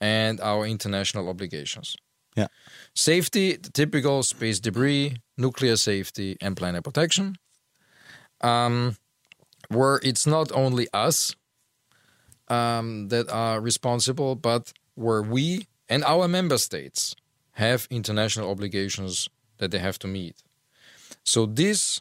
[0.00, 1.94] and our international obligations.
[2.36, 2.48] Yeah.
[2.94, 7.36] Safety, the typical space debris, nuclear safety, and planet protection.
[8.40, 8.96] Um,
[9.68, 11.34] where it's not only us
[12.48, 17.14] um, that are responsible, but where we and our member states
[17.52, 19.28] have international obligations
[19.58, 20.42] that they have to meet.
[21.22, 22.00] So these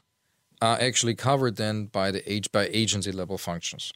[0.62, 3.92] are actually covered then by the age by agency level functions.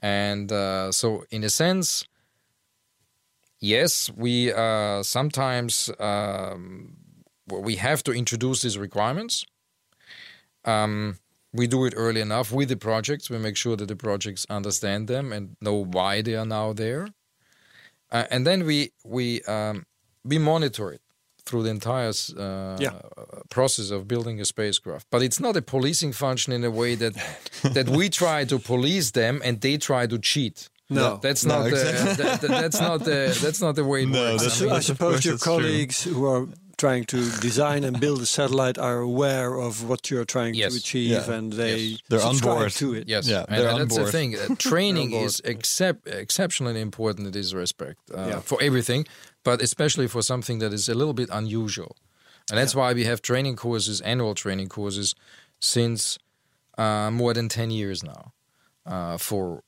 [0.00, 2.04] And uh, so, in a sense,
[3.60, 6.96] yes, we uh, sometimes um,
[7.48, 9.44] we have to introduce these requirements.
[10.64, 11.18] Um,
[11.52, 13.30] we do it early enough with the projects.
[13.30, 17.08] We make sure that the projects understand them and know why they are now there,
[18.10, 19.86] uh, and then we we um,
[20.24, 21.00] we monitor it
[21.44, 22.94] through the entire uh, Yeah.
[23.48, 25.06] process of building a spacecraft.
[25.10, 27.14] But it's not a policing function in a way that
[27.62, 30.68] that we try to police them and they try to cheat.
[30.90, 31.18] No.
[31.22, 32.14] that's No, not exactly.
[32.14, 34.42] the, that, that- that's not the that's not the way it No, works.
[34.42, 35.52] that's- I mean, I suppose your that's true.
[35.58, 36.48] colleagues who are
[36.78, 40.72] trying to design and build a satellite are aware of what you're trying Yes.
[40.72, 41.30] to achieve Yeah.
[41.36, 42.00] and they Yes.
[42.08, 42.72] They're on subscribe board.
[42.72, 43.08] to it.
[43.08, 44.06] Yes, Yeah, and, they're and on that's board.
[44.08, 44.36] the thing.
[44.36, 48.40] Uh, training is excep- exceptionally important in this respect uh, Yeah.
[48.40, 49.06] for everything,
[49.42, 51.96] but especially for something that is a little bit unusual.
[52.50, 55.14] And that's why we have training courses, annual training courses,
[55.60, 56.18] since
[56.78, 58.32] uh, more than 10 years now
[58.84, 59.62] uh, for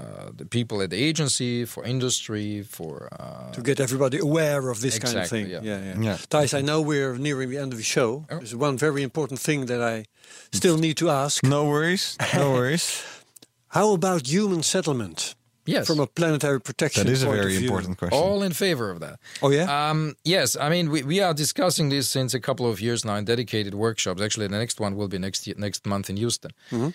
[0.00, 3.08] uh, the people at the agency, for industry, for.
[3.20, 5.46] Uh, To get everybody aware of this kind of thing.
[5.50, 5.60] yeah.
[5.62, 6.02] Yeah, yeah.
[6.02, 6.16] Yeah.
[6.30, 8.24] Thijs, I know we're nearing the end of the show.
[8.30, 8.36] Oh.
[8.38, 10.04] There's one very important thing that I
[10.52, 11.42] still need to ask.
[11.42, 12.16] No worries.
[12.34, 13.02] No worries.
[13.68, 15.86] How about human settlement yes.
[15.86, 18.18] from a planetary protection that is a very important question.
[18.18, 19.18] all in favor of that.
[19.42, 19.90] Oh, yeah?
[19.90, 23.16] Um, yes, I mean we, we are discussing this since a couple of years now
[23.16, 24.20] in dedicated workshops.
[24.20, 26.50] Actually, the next one will be next year, next month in Houston.
[26.70, 26.88] Mm-hmm.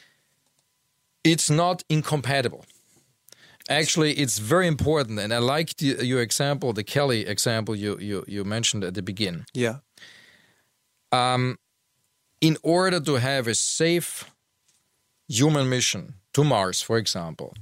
[1.23, 2.65] It's not incompatible.
[3.69, 8.23] Actually, it's very important, and I like the, your example, the Kelly example you, you
[8.27, 9.45] you mentioned at the beginning.
[9.53, 9.77] Yeah.
[12.41, 14.29] In order to have a safe
[15.27, 17.53] human mission to Mars, for example,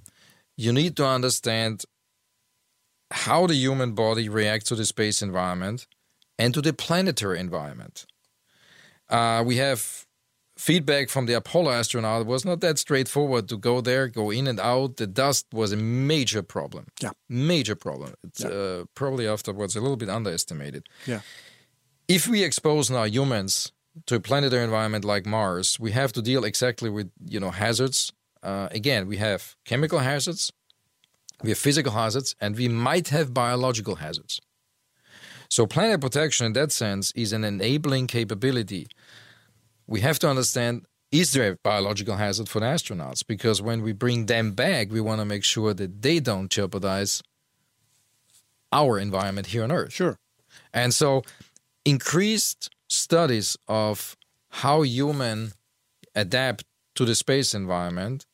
[0.57, 1.85] you need to understand
[3.11, 5.87] how the human body reacts to the space environment
[6.37, 8.05] and to the planetary environment.
[9.09, 10.05] Uh, we have
[10.67, 12.25] feedback from the Apollo astronaut.
[12.25, 14.95] Was not that straightforward to go there, go in and out.
[14.97, 16.85] The dust was a major problem.
[17.03, 17.11] Yeah.
[17.29, 18.13] Major problem.
[18.27, 18.51] It's Yeah.
[18.57, 20.83] uh, probably afterwards a little bit underestimated.
[21.05, 21.21] Yeah.
[22.07, 23.71] If we expose now humans
[24.05, 28.11] to a planetary environment like Mars, we have to deal exactly with you know hazards.
[28.41, 30.51] Uh, again, we have chemical hazards,
[31.43, 34.39] we have physical hazards, and we might have biological hazards.
[35.49, 38.87] So, planet protection in that sense is an enabling capability.
[39.87, 43.25] We have to understand is there a biological hazard for the astronauts?
[43.25, 47.21] Because when we bring them back, we want to make sure that they don't jeopardize
[48.71, 49.93] our environment here on Earth.
[49.93, 50.17] Sure.
[50.73, 51.21] And so,
[51.85, 54.17] increased studies of
[54.49, 55.51] how human
[56.15, 56.65] adapt
[56.95, 58.25] to the space environment,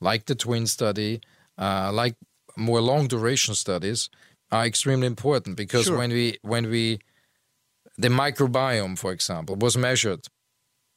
[0.00, 1.20] like the twin study,
[1.58, 2.16] uh, like
[2.56, 4.08] more long duration studies,
[4.50, 5.98] are extremely important because Sure.
[5.98, 6.98] when we when we
[7.98, 10.28] the microbiome, for example, was measured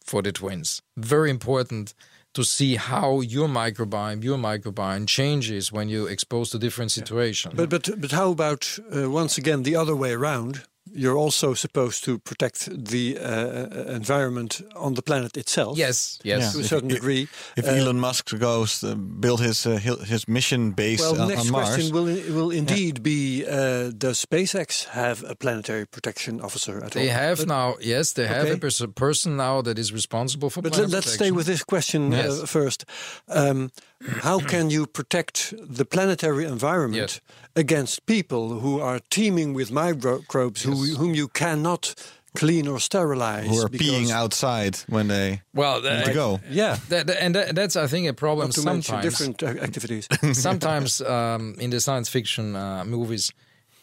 [0.05, 0.81] for the twins.
[0.95, 1.93] Very important
[2.33, 7.53] to see how your microbiome, your microbiome changes when you expose to different situations.
[7.55, 10.63] But but but how about uh, once again the other way around?
[10.93, 15.77] You're also supposed to protect the uh, environment on the planet itself.
[15.77, 16.41] yes, yes.
[16.41, 16.51] Yeah.
[16.51, 17.27] To a certain if- degree.
[17.57, 21.27] If Uh, Elon Musk goes uh, build his uh, his- his mission base well, on,
[21.27, 26.41] next on Mars, question will will indeed be: uh, Does SpaceX have a planetary protection
[26.41, 27.15] officer at They all?
[27.19, 30.73] have But- now, yes, they have a pers- person now that is responsible for But
[30.73, 32.41] planet let, us stay with this question Yes.
[32.41, 32.85] uh, first.
[33.27, 33.69] Um,
[34.23, 37.21] how can you protect the planetary environment Yes.
[37.55, 41.93] against people who are teeming with microbes who, whom you cannot
[42.35, 43.47] clean or sterilize?
[43.47, 46.39] who are peeing outside when they Well, need to go.
[46.49, 46.77] Yeah.
[46.89, 49.03] that- that- and that, that's I think a problem Not to mention sometimes.
[49.03, 50.07] different uh, activities.
[50.33, 53.31] sometimes um, in the science fiction uh, movies,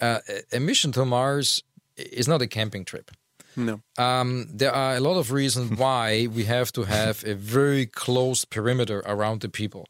[0.00, 1.62] uh, a- a mission to Mars
[1.96, 3.10] is not a camping trip.
[3.56, 3.80] no.
[3.98, 8.46] Um, there are a lot of reasons why we have to have a very close
[8.46, 9.84] perimeter around the people.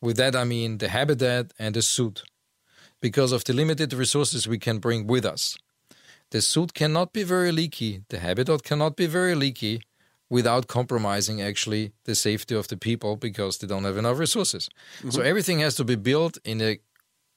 [0.00, 2.22] With that, I mean the habitat and the suit,
[3.00, 5.56] because of the limited resources we can bring with us.
[6.30, 9.82] The suit cannot be very leaky, the habitat cannot be very leaky
[10.28, 14.68] without compromising actually the safety of the people because they don't have enough resources.
[15.10, 16.78] So everything has to be built in a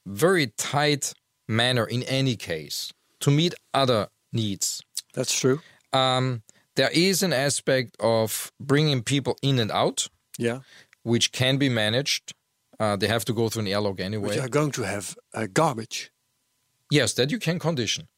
[0.06, 1.12] very tight
[1.48, 4.80] manner in any case to meet other needs
[5.12, 5.60] That's true.
[5.92, 6.42] um,
[6.76, 10.08] there is an aspect of bringing people in and out,
[10.38, 10.60] Yeah.
[11.02, 12.32] which can be managed.
[12.84, 14.28] Uh, they have to go through an airlock anyway.
[14.28, 16.10] Which are going to have uh, garbage.
[16.90, 18.08] Yes, that you can condition.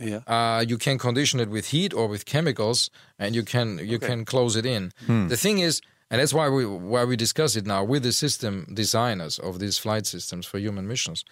[0.00, 0.20] Yeah.
[0.26, 4.06] Uh, you can condition it with heat or with chemicals, and you can you Okay.
[4.06, 4.90] can close it in.
[5.28, 5.80] The thing is,
[6.10, 9.78] and that's why we why we discuss it now with the system designers of these
[9.80, 11.24] flight systems for human missions,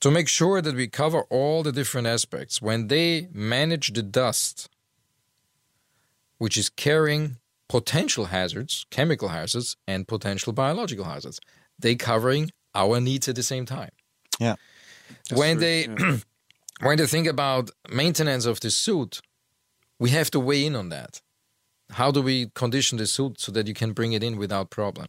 [0.00, 4.68] to make sure that we cover all the different aspects when they manage the dust,
[6.38, 7.36] which is carrying
[7.68, 11.40] potential hazards, chemical hazards, and potential biological hazards.
[11.78, 13.90] They covering our needs at the same time
[14.40, 14.56] Yeah.
[15.32, 15.86] when they
[16.80, 19.20] when they think about maintenance of the suit,
[19.98, 21.20] we have to weigh in on that.
[21.92, 25.06] How do we condition the suit so that you can bring it in without problem?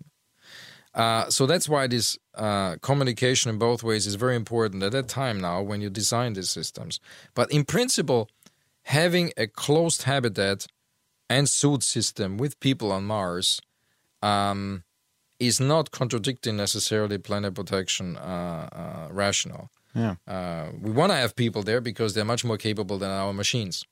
[0.95, 5.07] Uh, so that's why this uh, communication in both ways is very important at that
[5.07, 6.99] time now when you design these systems.
[7.35, 8.27] But in principle,
[8.83, 10.65] having a closed habitat
[11.29, 13.61] and suit system with people on Mars
[14.23, 14.83] um,
[15.39, 19.69] is not contradicting necessarily planet protection uh, uh, rationale.
[19.95, 20.15] Yeah.
[20.27, 23.85] Uh, we want to have people there because they're much more capable than our machines.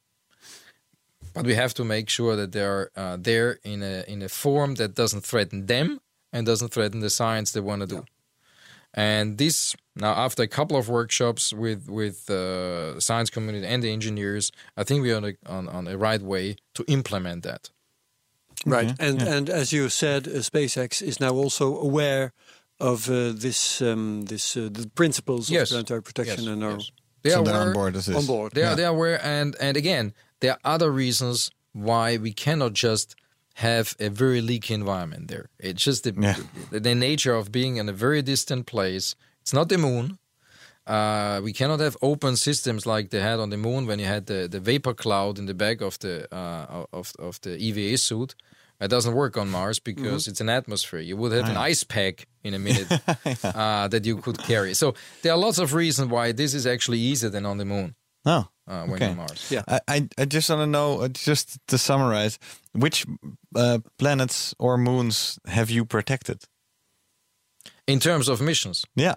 [1.34, 4.76] But we have to make sure that they're uh, there in a in a form
[4.76, 6.00] that doesn't threaten them
[6.34, 8.06] and doesn't threaten the science they want to do.
[8.94, 13.92] And this now, after a couple of workshops with with the science community and the
[13.92, 17.70] engineers, I think we're on a, on, on a right way to implement that.
[18.72, 18.92] Right.
[18.92, 19.34] Okay, And yeah.
[19.38, 22.32] and as you said, uh, SpaceX is now also aware
[22.80, 25.72] of uh, this um, this uh, the principles Yes.
[25.72, 26.92] of planetary protection Yes, and are yes.
[27.24, 28.16] They so are they're on aware- board with this.
[28.16, 28.52] on board.
[28.54, 32.74] They are they are aware, and and again, there are other reasons why we cannot
[32.74, 33.16] just
[33.54, 35.46] have a very leaky environment there.
[35.60, 36.36] It's just the, Yeah.
[36.72, 39.16] the, the nature of being in a very distant place.
[39.42, 40.18] It's not the moon.
[40.86, 44.26] Uh, we cannot have open systems like they had on the moon when you had
[44.26, 48.36] the, the vapor cloud in the back of the uh, of of the EVA suit.
[48.80, 51.00] It doesn't work on Mars because it's an atmosphere.
[51.00, 52.92] You would have an ice pack in a minute
[53.44, 54.74] uh, that you could carry.
[54.76, 57.96] So there are lots of reasons why this is actually easier than on the moon
[58.26, 59.10] Oh, uh, when Okay.
[59.10, 59.50] on Mars.
[59.52, 59.64] Yeah.
[59.68, 62.38] I, I, I just want to know, uh, just to summarize,
[62.74, 63.06] which
[63.56, 66.44] uh, planets or moons have you protected?
[67.88, 69.16] In terms of missions, Yeah.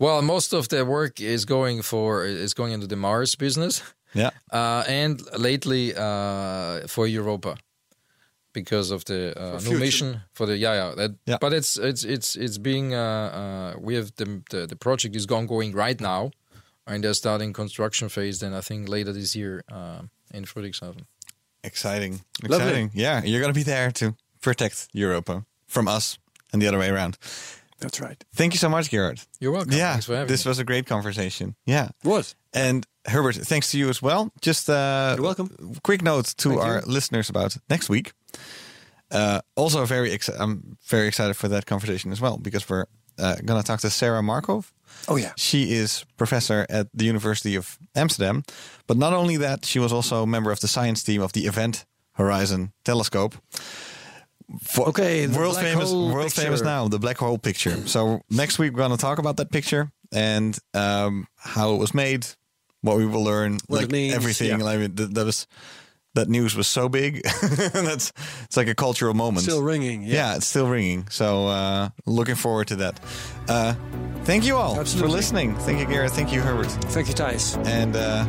[0.00, 3.82] well, most of the work is going for is going into the Mars business.
[4.14, 4.30] Yeah.
[4.52, 7.56] uh, and lately uh, for Europa
[8.62, 9.78] because of the uh, new future.
[9.78, 10.94] mission for the yeah yeah.
[10.96, 11.38] That, Yeah.
[11.40, 15.26] But it's it's it's it's being uh, uh, we have the, the the project is
[15.26, 16.30] ongoing right now,
[16.86, 18.38] and they're starting construction phase.
[18.38, 20.02] Then I think later this year uh,
[20.34, 21.04] in Friedrichshafen.
[21.62, 22.20] Exciting.
[22.42, 22.56] Lovely.
[22.56, 22.90] Exciting.
[22.94, 23.24] Yeah.
[23.24, 26.18] You're going to be there to protect Europa from us
[26.52, 27.16] and the other way around.
[27.80, 28.24] That's right.
[28.34, 29.20] Thank you so much, Gerhard.
[29.40, 29.72] You're welcome.
[29.72, 29.92] Yeah.
[29.92, 30.50] Thanks for having This me.
[30.50, 31.54] was a great conversation.
[31.66, 31.88] Yeah.
[32.04, 32.34] it Was.
[32.52, 34.30] And Herbert, thanks to you as well.
[34.40, 35.48] Just uh, You're welcome.
[35.82, 36.92] Quick note to Thank our you.
[36.92, 38.12] listeners about next week.
[39.10, 42.84] Uh, also, very ex- I'm very excited for that conversation as well because we're
[43.18, 44.72] uh, going to talk to Sera Markoff.
[45.06, 45.32] Oh yeah.
[45.36, 48.42] She is professor at the University of Amsterdam.
[48.86, 51.46] But not only that, she was also a member of the science team of the
[51.46, 53.34] Event Horizon Telescope.
[54.62, 57.86] For Okay, the world black famous, world famous now, the black hole picture.
[57.86, 61.92] So next week we're going to talk about that picture and um, how it was
[61.92, 62.26] made,
[62.82, 64.60] what we will learn, What like it means, everything.
[64.60, 64.64] yeah.
[64.64, 65.46] Like that, that was
[66.14, 67.22] that news was so big.
[67.72, 68.12] That's
[68.44, 69.44] it's like a cultural moment.
[69.44, 70.02] Still ringing.
[70.02, 70.14] Yeah.
[70.14, 71.06] Yeah, it's still ringing.
[71.10, 72.98] So uh, looking forward to that.
[73.48, 73.74] Uh,
[74.24, 75.54] thank you all for listening.
[75.56, 76.10] Thank you, Gerhard.
[76.12, 76.70] Thank you, Herbert.
[76.92, 77.56] Thank you, Thijs.
[77.66, 78.24] And uh,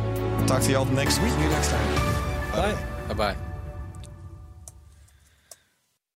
[0.46, 1.32] talk to you all next week.
[1.32, 2.52] See you next time.
[2.52, 2.84] Bye.
[3.08, 3.49] Bye bye.